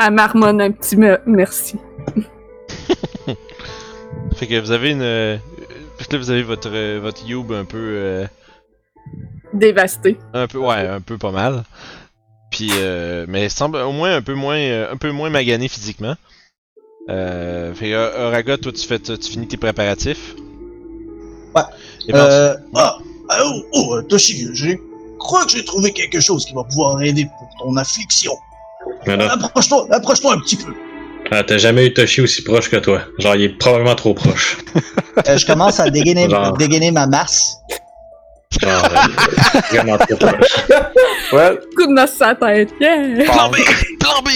[0.00, 1.76] Elle marmonne un petit me- merci.
[4.36, 5.02] Fait que vous avez une.
[5.02, 5.36] euh,
[5.98, 7.78] Fait que là, vous avez votre, euh, votre Youb un peu.
[7.78, 8.26] euh,
[9.52, 10.16] Dévastée.
[10.34, 10.58] un peu.
[10.58, 11.64] Ouais, un peu pas mal.
[12.50, 15.68] Puis, euh, mais il semble au moins un peu moins, euh, un peu moins magané
[15.68, 16.14] physiquement.
[17.10, 20.34] Euh, fait que, euh, Oraga, toi, tu, fais, tu finis tes préparatifs.
[21.54, 21.62] Ouais.
[22.06, 22.98] Et ben, Euh, ah,
[23.30, 24.76] ah, oh, oh, Toshi, je
[25.18, 28.32] crois que j'ai trouvé quelque chose qui va pouvoir aider pour ton affliction.
[29.16, 29.32] Voilà.
[29.32, 30.72] Approche-toi, approche-toi un petit peu.
[31.30, 33.00] Ah, T'as jamais eu Toshi aussi proche que toi.
[33.18, 34.58] Genre, il est probablement trop proche.
[35.26, 36.56] Euh, je commence à dégainer, Genre.
[36.56, 37.56] dégainer ma masse.
[38.62, 40.56] Genre, euh, vraiment trop proche.
[41.32, 41.58] Ouais.
[41.76, 42.70] Coup de noce sa tête.
[42.80, 43.24] Yeah!
[43.24, 43.56] Plan B!
[43.98, 44.28] Plan B!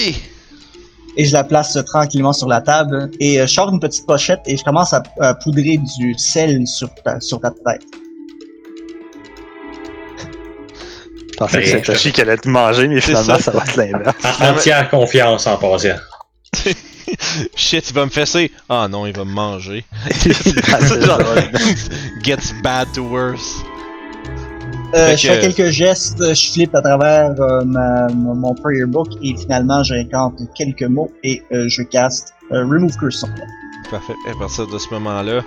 [1.15, 4.05] et je la place euh, tranquillement sur la table et euh, je sors une petite
[4.05, 7.83] pochette et je commence à, à poudrer du sel sur ta, sur ta tête.
[11.33, 13.51] Je pensais que c'était Toshi qui allait te manger, mais finalement, ça.
[13.51, 13.51] ça.
[13.51, 14.15] va être l'inverse.
[14.39, 15.95] En- Entière confiance en passant.
[17.55, 18.51] Shit, il va me fesser.
[18.69, 19.83] Ah non, il va me manger.
[22.23, 23.63] Gets bad to worse.
[24.95, 29.07] Euh, je fais quelques gestes, je flippe à travers euh, ma- mon mon prayer book
[29.23, 33.25] et finalement j'incante quelques mots et euh, je caste euh, Remove Curse.
[33.89, 34.13] Parfait.
[34.31, 35.41] À partir de ce moment-là,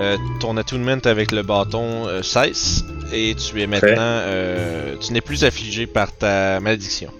[0.00, 3.94] euh, ton attunement avec le bâton euh, cesse et tu es maintenant.
[3.98, 7.10] euh, tu n'es plus affligé par ta malédiction.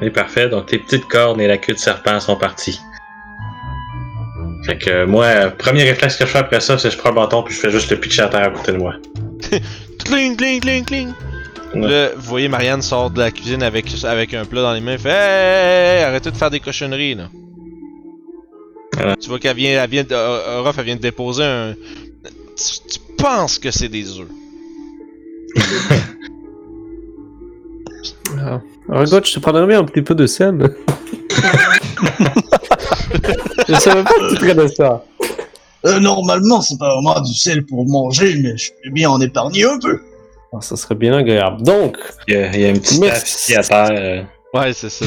[0.00, 0.48] Oui, parfait.
[0.48, 2.78] Donc, tes petites cornes et la queue de serpent sont parties.
[4.66, 6.98] Fait que euh, moi, euh, premier réflexe que je fais après ça, c'est que je
[6.98, 8.94] prends le bâton puis je fais juste le pitcher à terre à côté de moi.
[10.04, 11.12] Cling, cling, cling, cling.
[11.74, 11.88] Ouais.
[11.88, 14.92] Là, vous voyez Marianne sort de la cuisine avec, avec un plat dans les mains.
[14.92, 17.28] Elle fait hey, hey, hey, arrêtez de faire des cochonneries là.
[18.96, 19.16] Ouais.
[19.20, 21.74] Tu vois qu'elle vient, elle vient, de, euh, elle vient de déposer un.
[22.56, 24.28] Tu, tu penses que c'est des œufs.
[28.38, 28.60] Ah.
[28.88, 30.58] Regarde, je te prendrais bien un petit peu de sel.
[33.68, 35.04] je savais pas que tu traînais ça.
[35.86, 39.64] Euh, normalement c'est pas vraiment du sel pour manger mais je peux bien en épargner
[39.64, 40.00] un peu.
[40.52, 41.62] Ah, ça serait bien agréable.
[41.62, 41.96] Donc,
[42.28, 43.88] Il y a, il y a une petite ici à terre.
[43.92, 44.22] euh,
[44.54, 45.04] Ouais, c'est ça.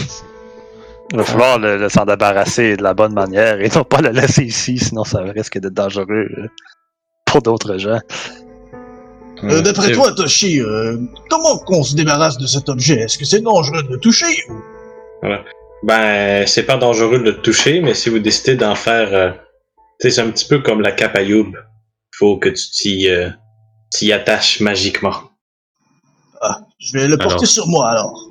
[1.11, 4.09] Il va falloir le, le s'en débarrasser de la bonne manière et non pas le
[4.09, 6.05] laisser ici, sinon ça risque d'être dangereux
[6.37, 6.47] euh,
[7.25, 7.99] pour d'autres gens.
[9.43, 10.97] Euh, D'après toi Toshi, euh,
[11.29, 12.95] comment qu'on se débarrasse de cet objet?
[12.95, 15.27] Est-ce que c'est dangereux de le toucher ou...
[15.83, 19.13] Ben, c'est pas dangereux de le toucher, mais si vous décidez d'en faire.
[19.13, 19.29] euh,
[19.99, 21.55] tu sais, c'est un petit peu comme la cape à Youb.
[22.15, 23.29] Faut que tu t'y euh,
[23.91, 25.13] t'y attaches magiquement.
[26.41, 27.47] Ah, je vais le porter Alors.
[27.47, 28.27] sur moi alors.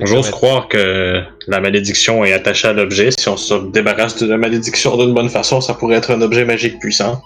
[0.00, 3.10] J'ose croire que la malédiction est attachée à l'objet.
[3.18, 6.44] Si on se débarrasse de la malédiction d'une bonne façon, ça pourrait être un objet
[6.44, 7.22] magique puissant.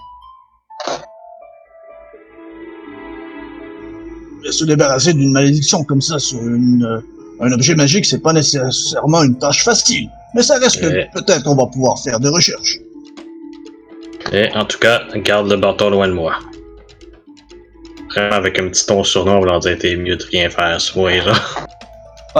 [4.51, 7.01] Se débarrasser d'une malédiction comme ça sur une,
[7.39, 10.09] un objet magique, c'est pas nécessairement une tâche facile.
[10.35, 11.09] Mais ça reste que Ouais.
[11.13, 12.79] peut-être on va pouvoir faire des recherches.
[14.31, 16.33] Et en tout cas, garde le bâton loin de moi.
[18.15, 20.79] Vraiment avec un petit ton surnom, on va leur dire t'es mieux de rien faire
[20.79, 21.33] ce moyen là.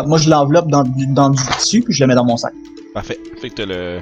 [0.05, 2.53] Moi, je l'enveloppe dans, du- dans du tissu, puis je le mets dans mon sac.
[2.93, 3.17] Parfait.
[3.41, 3.99] Fait que t'as le.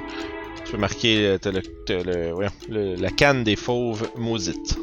[0.64, 1.26] Tu peux marquer.
[1.26, 1.62] euh, T'as le.
[1.86, 2.32] T'as le,
[2.68, 4.76] le- La canne des fauves maudites.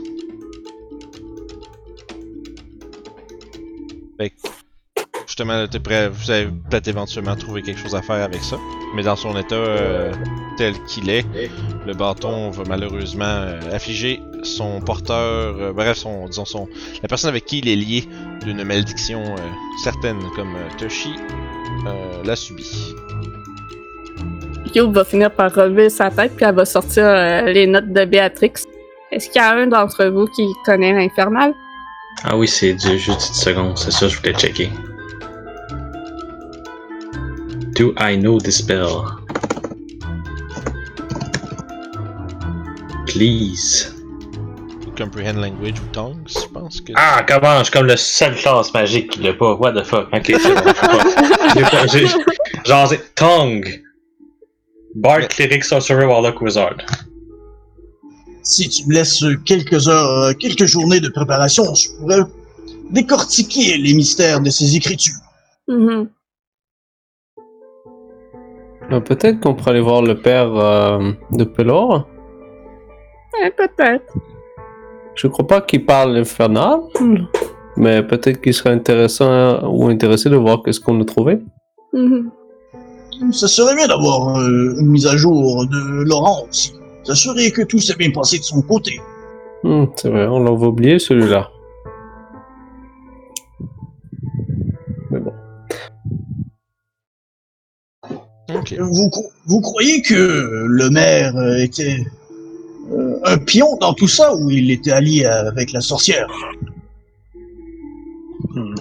[4.22, 4.36] Fait que.
[5.26, 6.10] Justement, là, t'es prêt.
[6.10, 8.58] Vous allez peut-être éventuellement trouver quelque chose à faire avec ça.
[8.96, 10.12] Mais dans son état euh,
[10.58, 11.26] tel qu'il est,
[11.88, 15.56] le bâton va malheureusement euh, affliger son porteur.
[15.60, 16.28] euh, bref, son.
[16.28, 16.68] Disons son.
[17.02, 18.04] La personne avec qui il est lié
[18.44, 19.38] d'une malédiction euh,
[19.84, 21.16] certaine, comme euh, Toshi
[21.88, 22.94] euh, l'a subi.
[24.76, 28.06] Youb va finir par relever sa tête, puis elle va sortir euh, les notes de
[28.06, 28.54] Béatrix.
[29.12, 31.54] Est-ce qu'il y a un d'entre vous qui connaît l'infernal?
[32.24, 34.70] Ah oui, c'est du juste une seconde, c'est ça, je voulais checker.
[37.76, 39.06] Do I know this spell?
[43.08, 43.94] Please.
[44.98, 46.94] Comprehend language ou tongues, je pense que.
[46.96, 47.60] Ah, comment?
[47.60, 49.54] Je suis comme le seul classe magique qui l'a pas.
[49.56, 50.08] What the fuck?
[50.14, 50.62] Ok, c'est bon.
[50.68, 51.54] je pas.
[51.56, 52.08] J'ai pas- j'ai-
[52.66, 53.82] Genre, c'est Tongue.
[54.96, 56.76] Bard, Cleric, Sorcerer, Warlock, Wizard.
[58.44, 62.22] Si tu me laisses quelques heures, euh, quelques journées de préparation, je pourrais
[62.90, 65.20] décortiquer les mystères de ces écritures.
[65.68, 66.10] Mhm.
[68.92, 72.08] Euh, Peut-être qu'on pourrait aller voir le père euh, de Pelor.
[73.44, 74.14] Eh, peut-être.
[75.16, 76.80] Je crois pas qu'il parle infernal,
[77.78, 81.40] mais peut-être qu'il serait intéressant ou intéressé de voir qu'est-ce qu'on a trouvé.
[81.94, 82.32] Mhm.
[83.32, 86.74] Ce serait bien d'avoir euh, une mise à jour de Laurent aussi.
[87.04, 89.00] S'assurer que tout s'est bien passé de son côté.
[89.64, 91.50] Hmm, c'est vrai, on l'avait oublié celui-là.
[95.12, 95.34] Mais bon.
[98.54, 98.74] Ok.
[98.80, 100.14] Vous, cro- vous croyez que
[100.68, 101.98] le maire euh, était
[102.92, 106.28] euh, un pion dans tout ça ou il était allié avec la sorcière?
[108.54, 108.76] Hmm,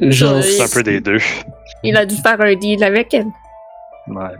[0.00, 1.18] J'en Euh, C'est un peu des deux.
[1.82, 3.26] Il a dû faire un deal avec elle.
[4.08, 4.36] Ouais.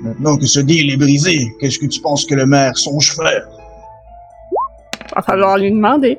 [0.00, 3.46] Maintenant que ce deal est brisé, qu'est-ce que tu penses que le maire songe faire
[5.14, 6.18] Va falloir lui demander.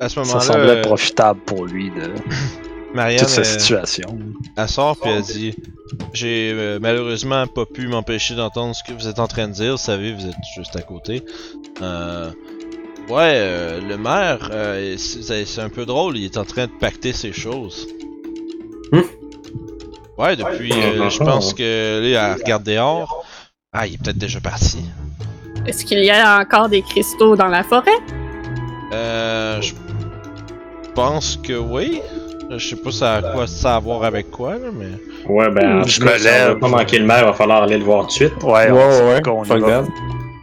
[0.00, 2.12] À ce Ça semblait euh, profitable pour lui de
[2.94, 4.18] Marianne toute cette euh, situation.
[4.56, 5.54] elle sort puis elle dit
[6.12, 9.72] J'ai euh, malheureusement pas pu m'empêcher d'entendre ce que vous êtes en train de dire.
[9.72, 11.22] Vous savez, vous êtes juste à côté.
[11.82, 12.30] Euh,
[13.08, 16.16] ouais, euh, le maire, euh, c'est un peu drôle.
[16.16, 17.88] Il est en train de pacter ses choses.
[18.92, 19.00] Hmm.
[20.20, 23.24] Ouais, depuis, euh, je pense que là, elle regarde dehors.
[23.72, 24.78] Ah, il est peut-être déjà parti.
[25.66, 27.90] Est-ce qu'il y a encore des cristaux dans la forêt?
[28.92, 29.72] Euh, je
[30.94, 32.02] pense que oui.
[32.50, 34.88] Je sais pas ça a quoi ça a à voir avec quoi, là, mais.
[35.28, 36.58] Ouais, ben, en Je me on lève.
[36.58, 38.42] pas manquer le maire, il va falloir aller le voir tout de suite.
[38.42, 39.68] Ouais, Ouais, on ouais, y Fuck va.
[39.68, 39.84] that.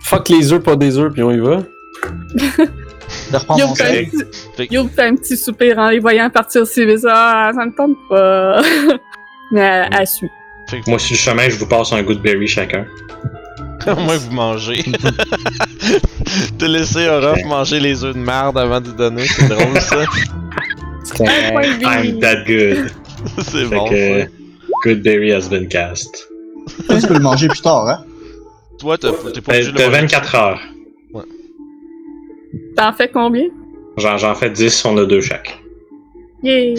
[0.03, 1.57] Fuck les œufs, pas des œufs, puis on y va.
[3.49, 4.09] Mon fait,
[4.99, 5.35] un petit...
[5.37, 8.61] Soupir en les voyant partir si ça, ça me tente pas.
[9.51, 10.29] Mais elle, elle suit.
[10.69, 12.85] Fait que Moi, sur le chemin, je vous passe un good berry chacun.
[13.87, 14.83] au moins vous mangez.
[16.59, 20.03] T'as laissé Orof manger les œufs de merde avant de donner, c'est drôle ça.
[21.21, 22.91] Un point de I'm that good.
[23.43, 24.27] c'est bon que, ça.
[24.83, 26.27] good berry has been cast.
[26.87, 28.03] Toi, tu peux le manger plus tard, hein?
[28.79, 30.01] Toi, t'as t'es pas Ben, obligé de T'as le manger.
[30.01, 30.61] 24 heures.
[32.75, 33.45] T'en fais combien?
[33.97, 35.57] J'en j'en fais 10, on a deux chaque.
[36.43, 36.75] Yeah!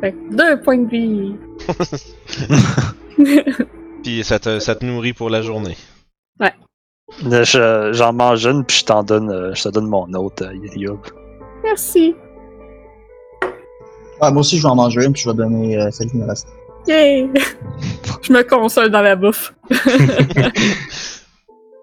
[0.00, 1.34] Fait que deux points de vie.
[4.02, 5.76] Puis ça te, ça te nourrit pour la journée.
[7.24, 10.44] Là, je- J'en mange une, puis je t'en donne, euh, je te donne mon autre,
[10.44, 11.00] euh, Yob.
[11.64, 12.14] Merci.
[14.22, 16.16] Ouais, moi aussi, je vais en manger une, puis je vais donner euh, celle qui
[16.18, 16.46] me reste.
[16.86, 17.26] Yeah!
[18.22, 19.52] Je me console dans la bouffe.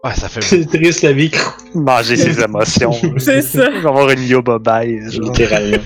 [0.03, 1.31] Ouais, ça fait C'est triste la vie,
[1.73, 2.91] Manger ses émotions.
[3.17, 3.69] C'est ça.
[3.77, 5.13] On va avoir une Yob obèse.
[5.13, 5.25] genre.
[5.25, 5.77] littéralement.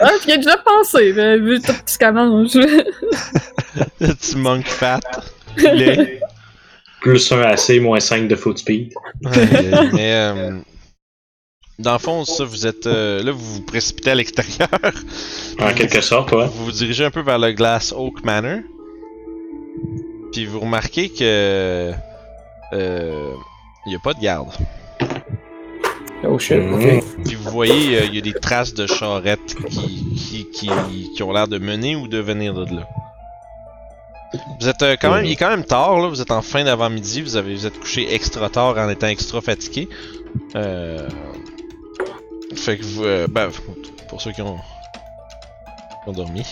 [0.00, 2.54] ah, pis il a déjà pensé, mais vu tout ce qu'elle mange.
[2.54, 5.00] le petit monk fat.
[5.56, 6.20] Lait.
[7.00, 8.92] Plus 1 AC, moins 5 de foot speed.
[9.22, 9.30] Ouais,
[9.92, 10.58] mais euh,
[11.78, 14.68] dans le fond, ça, vous êtes euh, là, vous vous précipitez à l'extérieur.
[15.60, 16.46] En quelque sorte, ouais.
[16.46, 18.60] Vous vous dirigez un peu vers le Glass Oak Manor.
[20.32, 21.92] Puis vous remarquez que euh,
[22.72, 24.48] il y a pas de garde.
[26.26, 26.74] Oh shit, Mhm.
[26.74, 27.04] ok.
[27.24, 31.22] Puis vous voyez, euh, il y a des traces de charrettes qui, qui, qui, qui
[31.22, 32.88] ont l'air de mener ou de venir de là.
[34.58, 36.64] Vous êtes euh, quand même, il est quand même tard là, vous êtes en fin
[36.64, 39.88] d'avant-midi, vous avez, vous êtes couché extra tard en étant extra fatigué.
[40.56, 41.06] Euh,
[42.56, 43.50] fait que vous, euh, ben,
[44.08, 46.42] pour ceux qui ont, qui ont dormi.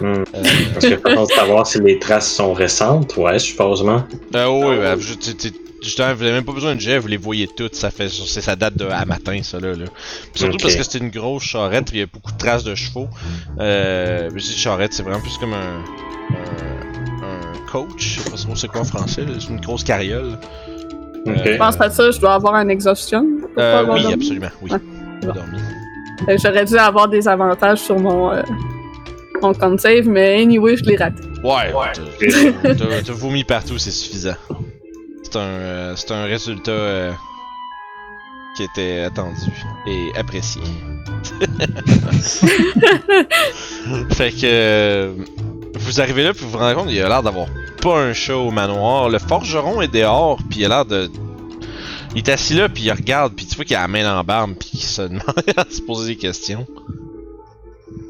[0.00, 0.06] Hmm.
[0.06, 0.42] Euh,
[0.74, 4.04] Parce que façon de savoir si les traces sont récentes, ouais, supposément.
[4.34, 7.08] Euh, oui, ben, je- tu- tu- justement, vous avez même pas besoin de jet, vous
[7.08, 9.70] les voyez toutes, ça fait, c'est ça date de à matin, ça là.
[9.74, 9.84] là.
[10.32, 12.74] Puis surtout parce que c'est une grosse charrette, il y a beaucoup de traces de
[12.74, 13.08] chevaux.
[13.58, 15.82] Euh, je dis charrette, c'est vraiment plus comme un,
[16.30, 20.38] un, un coach, je sais pas trop c'est quoi en français, c'est une grosse carriole.
[21.26, 21.32] Ok.
[21.44, 23.26] Je pense à ça, je dois avoir un exhaustion.
[23.58, 24.14] Euh, oui, dormi.
[24.14, 24.70] absolument, oui.
[26.28, 28.42] Euh, J'aurais dû avoir des avantages sur mon, euh,
[29.42, 31.22] mon compte save, mais anyway, je l'ai raté.
[31.42, 31.92] Ouais, Ouais.
[33.04, 34.34] t'as- vomi partout, c'est suffisant.
[35.22, 37.12] C'est un, euh, c'est un résultat euh,
[38.56, 39.40] qui était attendu
[39.86, 40.62] et apprécié.
[44.10, 45.12] fait que euh,
[45.74, 47.46] vous arrivez là puis vous vous rendez compte, il a l'air d'avoir
[47.80, 49.08] pas un chat au manoir.
[49.08, 51.10] Le forgeron est dehors puis il a l'air de
[52.14, 54.22] il est assis là puis il regarde puis tu vois qu'il a la main la
[54.22, 55.22] barbe puis qu'il se demande
[55.56, 56.66] à se poser des questions.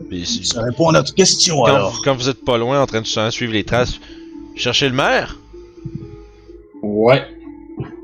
[0.09, 1.93] Puis Ça répond à notre question quand, alors.
[1.93, 4.01] vous, quand vous êtes pas loin en train de suivre les traces,
[4.57, 5.37] cherchez le maire?
[6.83, 7.23] Ouais.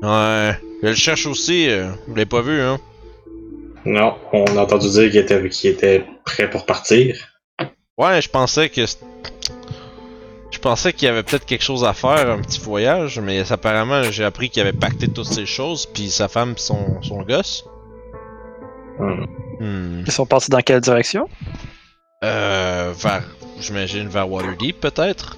[0.01, 0.59] Ouais.
[0.83, 2.79] Je le cherche aussi, euh, vous l'avez pas vu, hein?
[3.85, 7.15] Non, on a entendu dire qu'il était, qu'il était prêt pour partir.
[7.97, 8.81] Ouais, je pensais que.
[10.51, 14.03] Je pensais qu'il y avait peut-être quelque chose à faire, un petit voyage, mais apparemment
[14.03, 17.65] j'ai appris qu'il avait pacté toutes ces choses, puis sa femme pis son, son gosse.
[18.97, 19.25] Hmm.
[19.59, 20.03] Hmm.
[20.05, 21.29] Ils sont partis dans quelle direction?
[22.25, 23.23] Euh, vers.
[23.59, 25.37] J'imagine vers Waterdeep peut-être?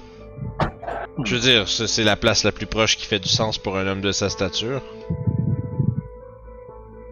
[1.24, 3.86] Je veux dire, c'est la place la plus proche qui fait du sens pour un
[3.86, 4.80] homme de sa stature.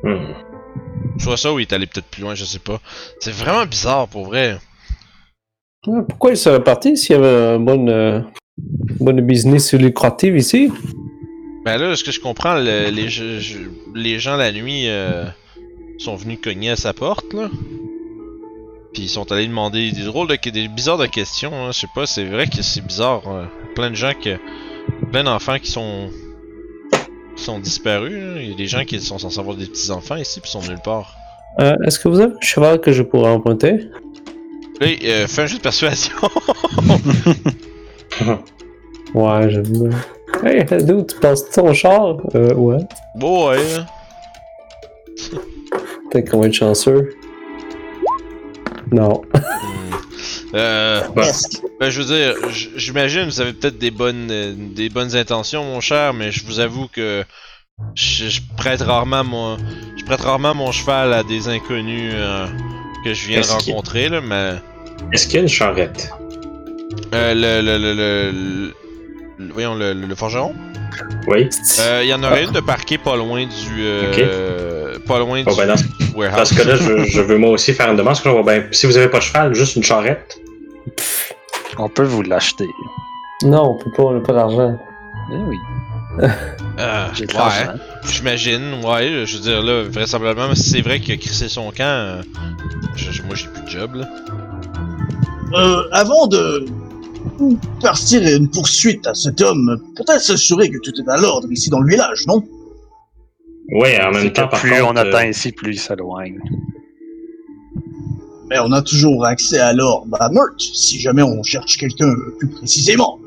[0.02, 0.32] Hmm.
[1.18, 2.80] Soit ça ou il est allé peut-être plus loin, je sais pas.
[3.20, 4.58] C'est vraiment bizarre pour vrai.
[5.88, 8.20] Ah, Pourquoi il serait parti s'il y avait un bon, euh,
[9.00, 10.70] bonne business lucrative ici?
[11.64, 13.58] Ben là, ce que je comprends, le- les, je- je-
[13.94, 15.24] les gens la nuit euh,
[15.98, 17.48] sont venus cogner à sa porte, là.
[18.96, 21.70] Puis ils sont allés demander des drôles de des bizarres de questions, hein.
[21.70, 23.20] je sais pas, c'est vrai que c'est bizarre.
[23.28, 23.44] euh,
[23.74, 24.38] plein de gens que.
[25.12, 26.08] plein d'enfants qui sont.
[27.36, 28.40] qui sont disparus, là.
[28.40, 30.62] Il y a des gens qui sont censés avoir des petits enfants ici puis sont
[30.62, 31.14] nulle part.
[31.60, 33.90] Euh, Est-ce que vous avez un cheval que je pourrais emprunter?
[34.80, 36.14] Hey, euh, fais un jeu de persuasion.
[39.14, 39.90] Ouais, j'aime bien.
[40.42, 42.16] Hey, d'où tu passes ton char?
[42.34, 42.78] Euh, ouais.
[43.14, 43.58] bon, ouais.
[43.78, 43.86] hein.
[46.10, 47.10] Peut-être qu'on va être chanceux.
[48.92, 49.22] Non.
[49.34, 49.40] Hmm.
[50.54, 51.02] Euh.
[51.80, 52.34] Ben, je veux dire,
[52.76, 56.60] j'imagine vous avez peut-être des bonnes euh, des bonnes intentions, mon cher, mais je vous
[56.60, 57.24] avoue que
[57.94, 59.56] je, je prête rarement mon
[59.98, 62.46] je prête rarement mon cheval à des inconnus euh,
[63.04, 64.52] que je viens de rencontrer là, mais
[65.12, 66.10] Est-ce qu'il y a une charrette?
[67.14, 68.74] euh, le, le, le, le, le-
[69.46, 70.54] le- voyons le, le, le forgeron,
[71.26, 71.48] Oui.
[71.80, 75.50] Euh, il y en aurait une de parquée pas loin du euh, pas loin Bon,
[75.52, 75.74] du ben,
[76.16, 76.48] ce- dans warehouse.
[76.48, 78.14] ce cas-là, je, je veux moi aussi faire une demande.
[78.14, 80.38] Parce que, ben, si vous avez pas de cheval, juste une charrette.
[81.78, 82.66] On peut vous l'acheter.
[83.42, 84.76] Non, on peut pas, on n'a pas d'argent.
[85.32, 85.56] Eh oui,
[86.78, 87.66] Euh, ouais,
[88.08, 91.82] j'imagine, ouais, je veux dire là, vraisemblablement, si c'est vrai qu'il a crissé son camp,
[91.84, 92.22] euh,
[92.94, 94.08] je- je- moi j'ai plus de job là.
[95.54, 96.66] Euh, avant de
[97.82, 101.68] partir à une poursuite à cet homme, peut-être s'assurer que tout est à l'ordre ici
[101.70, 102.42] dans le village, non?
[103.72, 104.84] Oui, en même temps, par plus contre.
[104.92, 106.38] on attend euh, ici, plus il s'éloigne.
[108.48, 112.48] Mais on a toujours accès à l'ordre à Mert, si jamais on cherche quelqu'un plus
[112.48, 113.18] précisément.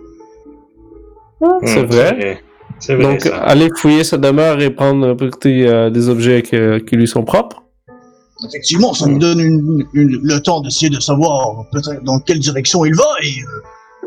[1.64, 2.42] C'est hmm, vrai.
[2.80, 3.38] C'est vrai, Donc, ça.
[3.44, 5.16] aller fouiller sa demeure et prendre
[5.46, 7.64] euh, des objets que- qui lui sont propres.
[8.48, 12.86] Effectivement, ça nous donne une- une- le temps d'essayer de savoir peut-être dans quelle direction
[12.86, 13.34] il va et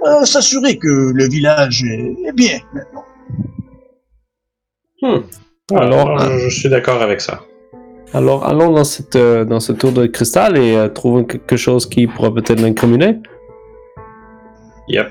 [0.07, 3.05] euh, euh, s'assurer que le village est, est bien maintenant.
[5.77, 7.43] Alors, Alors, je, je suis d'accord avec ça.
[8.15, 11.87] alors allons dans cette, euh, dans ce tour de cristal et euh, trouvons quelque chose
[11.89, 13.17] qui pourra peut-être l'incriminer.
[14.89, 15.09] Yep.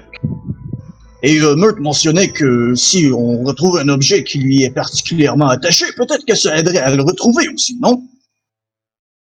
[1.24, 5.86] Et euh, Mert mentionnait que si on retrouve un objet qui lui est particulièrement attaché,
[5.96, 8.02] peut-être que ça aiderait à le retrouver aussi, non?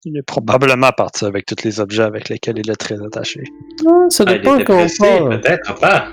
[0.06, 3.44] Il est probablement parti avec tous les objets avec lesquels il est très attaché.
[4.10, 6.08] Ça Ah, dépend était quand on peut-être pas.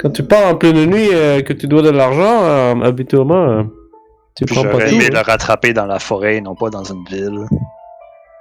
[0.00, 3.66] Quand tu pars en pleine nuit euh, que tu dois de l'argent, euh, habituellement,
[4.42, 5.10] J'aurais aimé hein.
[5.12, 7.46] le rattraper dans la forêt, non pas dans une ville.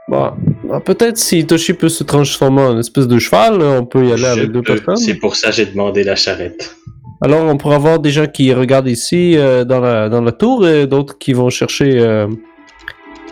[0.07, 0.31] Bon,
[0.65, 4.23] bah, peut-être si Toshi peut se transformer en espèce de cheval, on peut y aller
[4.23, 4.97] Je avec deux personnes.
[4.97, 6.75] C'est pour ça que j'ai demandé la charrette.
[7.21, 10.67] Alors, on pourra avoir des gens qui regardent ici euh, dans, la, dans la tour
[10.67, 12.27] et d'autres qui vont chercher euh,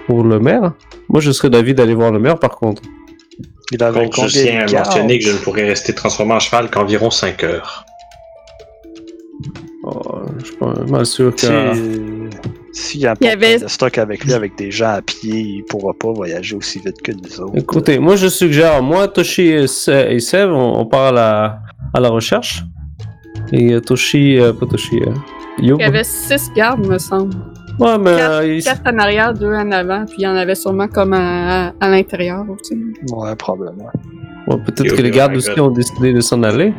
[0.08, 0.74] pour le maire.
[1.10, 2.84] Moi, je serais d'avis d'aller voir le maire, par contre.
[3.74, 6.70] Il avait Donc, je tiens à mentionner que je ne pourrais rester transformé en cheval
[6.70, 7.86] qu'environ 5 heures.
[9.84, 12.21] Oh, je suis pas mal sûr que...
[12.74, 14.90] Si- S'il y a un Il y avait- de stock avec lui, avec des gens
[14.90, 17.58] à pied, il pourra pas voyager aussi vite que nous autres.
[17.58, 21.60] Écoutez, moi, je suggère, moi, Toshi et Se- et Sev, on, on part à la,
[21.94, 22.64] à la recherche.
[23.52, 25.12] Et euh, Toshi, euh, pas Toshi, euh.
[25.60, 27.34] Il y avait six gardes, me semble.
[27.80, 30.36] Ouais, mais Quatre, euh, il- quatre en arrière, deux en avant, puis il y en
[30.36, 32.76] avait sûrement comme à, à l'intérieur aussi.
[33.12, 33.90] Ouais, probablement.
[34.48, 36.74] ouais, peut-être que les oh gardes aussi ont décidé de s'en aller.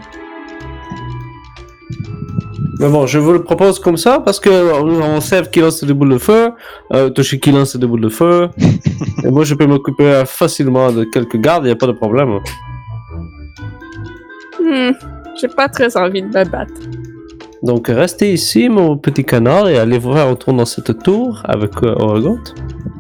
[2.79, 5.85] Mais bon, je vous le propose comme ça parce que euh, on sait qui lance
[5.85, 6.53] des boules de feu,
[6.93, 8.49] euh, Toshi qui lance des boules de feu,
[9.25, 12.39] et moi je peux m'occuper euh, facilement de quelques gardes, y a pas de problème.
[14.61, 14.93] Hmm,
[15.41, 16.73] j'ai pas très envie de me battre.
[17.63, 21.95] Donc restez ici, mon petit canard, et allez voir autour dans cette tour avec euh.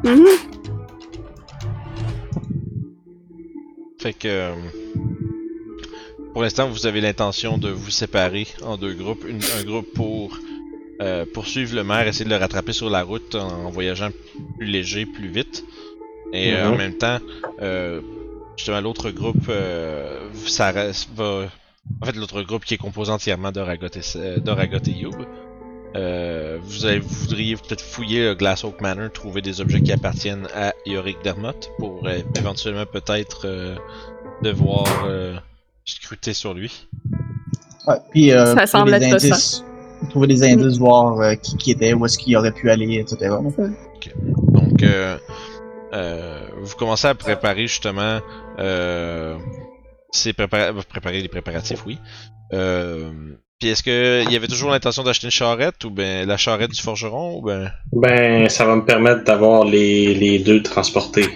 [0.04, 0.26] Mhm.
[3.98, 4.50] Fait que.
[6.32, 9.24] Pour l'instant, vous avez l'intention de vous séparer en deux groupes.
[9.28, 10.38] Une- un groupe pour
[11.00, 14.10] euh, poursuivre le maire, essayer de le rattraper sur la route en voyageant
[14.56, 15.64] plus léger, plus vite.
[16.32, 16.78] Et euh, en Mhm.
[16.78, 17.18] même temps,
[17.60, 18.00] euh,
[18.56, 19.50] justement, l'autre groupe,
[20.46, 21.48] ça reste- va.
[22.00, 23.98] En fait, l'autre groupe qui est composé entièrement d'Oragot et,
[24.88, 25.16] et Youb.
[25.96, 26.88] Euh, vous,
[27.20, 31.52] voudriez peut-être fouiller le Glass Oak Manor, trouver des objets qui appartiennent à Yorick Dermot
[31.78, 33.74] pour euh, éventuellement peut-être euh,
[34.42, 34.86] devoir
[35.84, 36.86] scruter sur lui.
[37.86, 39.26] Ouais, puis euh, Ça trouver semble des être ça.
[39.26, 39.64] indices.
[40.10, 43.34] Trouver des indices, voir euh, qui, qui était, où est-ce qu'il aurait pu aller, etc.
[43.40, 45.16] Donc, euh,
[45.92, 48.20] euh, vous commencez à préparer justement.
[48.58, 49.36] Euh,
[50.10, 51.98] c'est préparer, préparer les préparatifs, oui.
[52.52, 53.10] Euh,
[53.60, 56.72] puis est-ce que il y avait toujours l'intention d'acheter une charrette ou ben la charrette
[56.72, 61.28] du forgeron ou ben Ben, ça va me permettre d'avoir les, les deux transportés.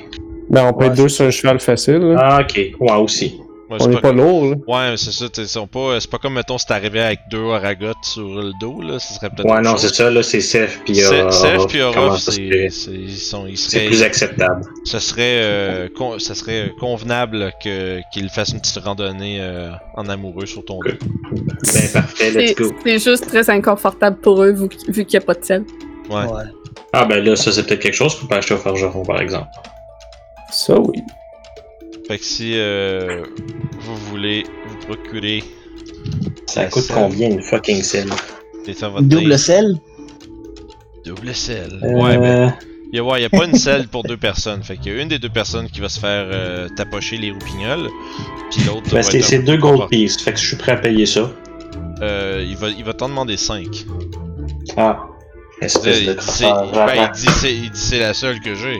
[0.51, 1.99] Ben, on peut Ouais, être deux sur un cheval facile.
[1.99, 2.16] là.
[2.20, 2.61] Ah, ok.
[2.80, 3.40] Ouais, aussi.
[3.69, 4.45] Ouais, on c'est est pas lourd.
[4.45, 4.55] là.
[4.69, 7.39] Ouais, mais c'est ça, t'es- sont pas, c'est pas comme mettons si t'arrivais avec deux
[7.41, 9.45] Oragottes sur le dos là, ce serait peut-être.
[9.51, 9.81] Ouais, non, chose.
[9.81, 10.95] c'est ça, là, c'est Seth puis.
[10.97, 11.81] Seth puis
[12.21, 14.62] c'est, c'est, ils sont, ils C'est seraient, plus acceptable.
[14.85, 20.09] ce serait, euh, con- ça serait convenable que qu'ils fassent une petite randonnée euh, en
[20.09, 20.91] amoureux sur ton dos.
[21.33, 22.73] Ben, parfait, let's C'est go.
[22.85, 25.64] c'est juste très inconfortable pour eux vu, vu qu'il n'y a pas de sel.
[26.09, 26.23] Ouais.
[26.93, 29.49] Ah, ben là, ça, c'est peut-être quelque chose qu'on peut acheter au forgeron, par exemple.
[30.53, 31.01] Ça, oui.
[32.09, 33.24] Fait que si euh,
[33.80, 35.42] vous voulez vous procurer
[36.46, 36.96] Ça coûte selle.
[36.96, 38.11] combien une fucking selle?
[39.00, 39.38] Double date.
[39.38, 39.80] sel.
[41.04, 41.80] double sel.
[41.82, 42.48] Euh, Ouais, mais
[42.92, 44.62] y a, ouais, y a pas une selle pour deux personnes.
[44.62, 47.32] Fait qu'il y a une des deux personnes qui va se faire euh, tapocher les
[47.32, 47.88] roupignoles,
[48.50, 48.82] puis l'autre.
[48.90, 51.30] Ben, va c'est deux gold pieces, fait que je suis prêt à payer ça.
[52.02, 53.66] Euh, il va, il va t'en demander 5.
[54.76, 55.07] Ah.
[55.62, 58.78] Espèce Il de ben, il il dit c'est la seule que j'ai.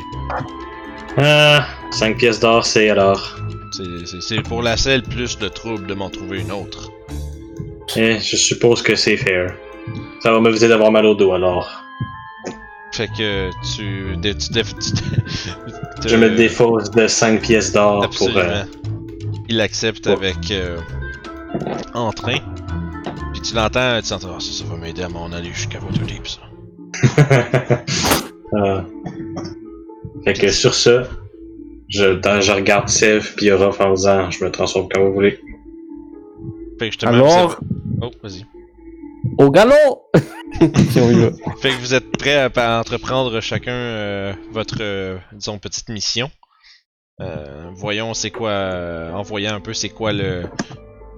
[1.19, 3.37] Ah, 5 pièces d'or, c'est alors.
[4.21, 6.91] C'est- pour la selle plus de trouble de m'en trouver une autre.
[7.97, 9.55] Eh, je suppose que c'est fair.
[10.21, 11.83] Ça va m'éviter d'avoir mal au dos alors.
[12.93, 14.17] Fait que tu.
[14.23, 18.31] tu, tu Je me défausse de 5 pièces d'or pour.
[18.37, 18.65] Euh,
[19.49, 20.79] Il accepte avec euh,
[21.95, 22.39] entrain.
[23.33, 26.27] Puis tu l'entends, tu entends, Ah, ça, ça va m'aider à m'en aller jusqu'à Waterdeep,
[26.27, 26.41] ça.
[28.57, 28.85] Ah.
[30.27, 31.05] Fait que sur ça,
[31.89, 35.39] je, dans- je regarde Sev puis Orof en disant je me transforme comme vous voulez.
[36.79, 37.59] Fait que justement, Alors, vous êtes-
[38.03, 38.45] Oh, vas-y.
[39.39, 40.11] au galop!
[40.59, 46.31] Fait que vous êtes prêts à, à entreprendre chacun euh, votre, euh, disons, petite mission.
[47.21, 50.43] Euh, voyons c'est quoi, euh, en voyant un peu c'est quoi le,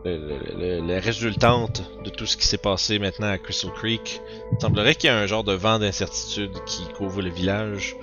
[0.05, 4.21] le, le- résultante de tout ce qui s'est passé maintenant à Crystal Creek.
[4.53, 7.97] Il semblerait qu'il y a un genre de vent d'incertitude qui couvre le village.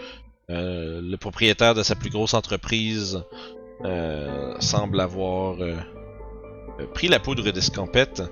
[0.51, 3.23] Euh, le propriétaire de sa plus grosse entreprise
[3.83, 5.75] euh, semble avoir euh,
[6.93, 8.23] pris la poudre d'escampette.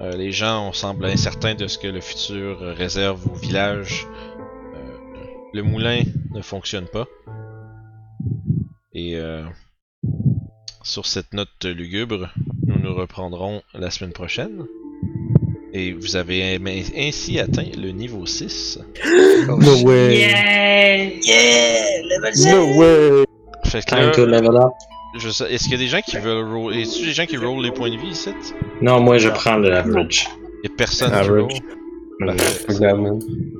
[0.00, 4.06] Les gens on semble incertains de ce que le futur réserve au village.
[5.54, 6.02] Le moulin
[6.32, 7.06] ne fonctionne pas.
[8.92, 9.16] Et
[10.82, 12.28] sur cette note lugubre,
[12.66, 14.66] nous nous reprendrons la semaine prochaine.
[15.76, 16.58] Et vous avez
[16.96, 18.78] ainsi atteint le niveau 6.
[19.48, 20.30] No way.
[21.26, 21.84] Yeah!
[22.08, 23.24] Level No way.
[23.64, 24.72] Fait que Time to level up.
[25.18, 26.74] je sais- est-ce qu'il y a des gens qui veulent roll...
[26.76, 28.30] Est-ce des gens qui roll les points de vie ici?
[28.82, 30.28] Non, moi je prends le average.
[30.62, 31.48] Il y a personne qui roll.
[32.24, 32.64] Parfait.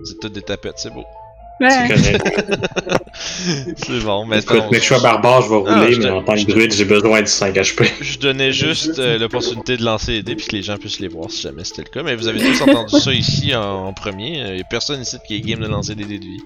[0.05, 1.05] C'est tout des tapettes, c'est beau.
[1.61, 1.89] C'est Ouais.
[1.89, 2.45] correct.
[3.15, 6.11] c'est bon, mais Écoute, mais je sois barbare, je vais Ah, rouler, je mais te-
[6.13, 7.85] en tant que druide, j'ai besoin de 5 HP.
[8.01, 11.09] Je donnais juste euh, l'opportunité de lancer les dés puis que les gens puissent les
[11.09, 12.03] voir si jamais c'était le cas.
[12.03, 14.39] Mais vous avez tous entendu ça ici en, en premier.
[14.51, 16.41] Il y a personne ici qui est game de lancer des dés de vie.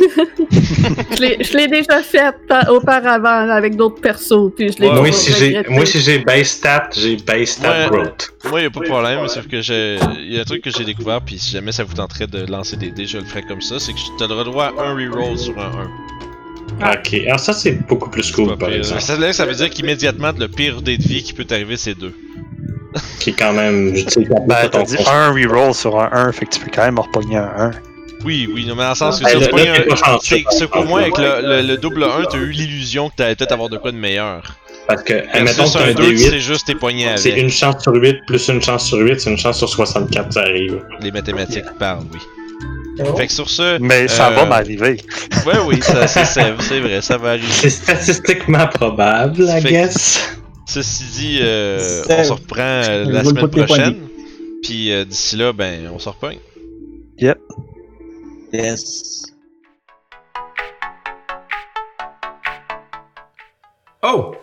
[0.00, 5.12] Je l'ai- déjà fait pa- auparavant avec d'autres persos, puis je l'ai Ouais, toujours moi,
[5.12, 7.88] si j'ai, moi, si j'ai base stat, j'ai base stat Ouais.
[7.90, 8.34] growth.
[8.50, 9.96] Moi, il a pas de problème, sauf que j'ai.
[10.18, 12.44] Il y a un truc que j'ai découvert, puis si jamais ça vous tenterait de
[12.50, 13.78] lancer des dés, je le ferais comme ça.
[13.78, 15.70] C'est que tu as le droit à un reroll sur un
[16.82, 16.92] 1.
[16.92, 19.00] Ok, alors ça, c'est beaucoup plus cool, par exemple.
[19.00, 21.94] Ça, là, ça veut dire qu'immédiatement, le pire dé de vie qui peut t'arriver, c'est
[21.96, 22.12] 2.
[23.20, 23.94] Qui est quand même.
[23.94, 26.60] Je sais pas Ben, ton t'as dit un reroll sur un 1, fait que tu
[26.60, 27.70] peux quand même repogner un 1.
[28.24, 30.86] Oui, oui, non, mais dans le sens que ça t'es pas un- c'est c'est exemple.
[30.88, 33.76] moins avec le, le- le double 1, t'as eu l'illusion que t'allais peut-être avoir de
[33.76, 34.56] quoi de meilleur.
[34.86, 37.48] Parce que, admettons que un un 2, tu D8, sais juste tes poignets c'est une
[37.50, 40.82] chance sur 8 plus une chance sur 8, c'est une chance sur 64, ça arrive.
[41.00, 42.18] Les mathématiques parlent, oui.
[43.00, 43.16] Oh.
[43.16, 44.98] Fait que sur ce, Mais ça Euh, va m'arriver.
[45.46, 47.46] ouais, oui, ça, c'est c'est- c'est vrai, ça va arriver.
[47.50, 50.36] C'est statistiquement probable, I Fait que- guess.
[50.66, 53.96] Ceci dit, euh, C'est- on se reprend euh, la semaine prochaine.
[54.62, 56.38] Puis euh, d'ici là, ben, on se repogne.
[64.02, 64.36] Oh!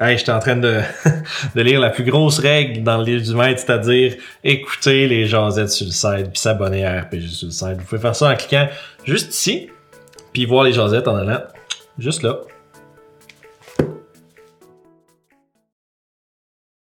[0.00, 0.80] Hey, j'étais en train de,
[1.56, 4.14] de lire la plus grosse règle dans le livre du maître, c'est-à-dire
[4.44, 7.78] écouter les jasettes sur le site, puis s'abonner à RPG sur le site.
[7.78, 8.68] Vous pouvez faire ça en cliquant
[9.04, 9.70] juste ici,
[10.32, 11.42] puis voir les jasettes en allant
[11.98, 12.38] juste là.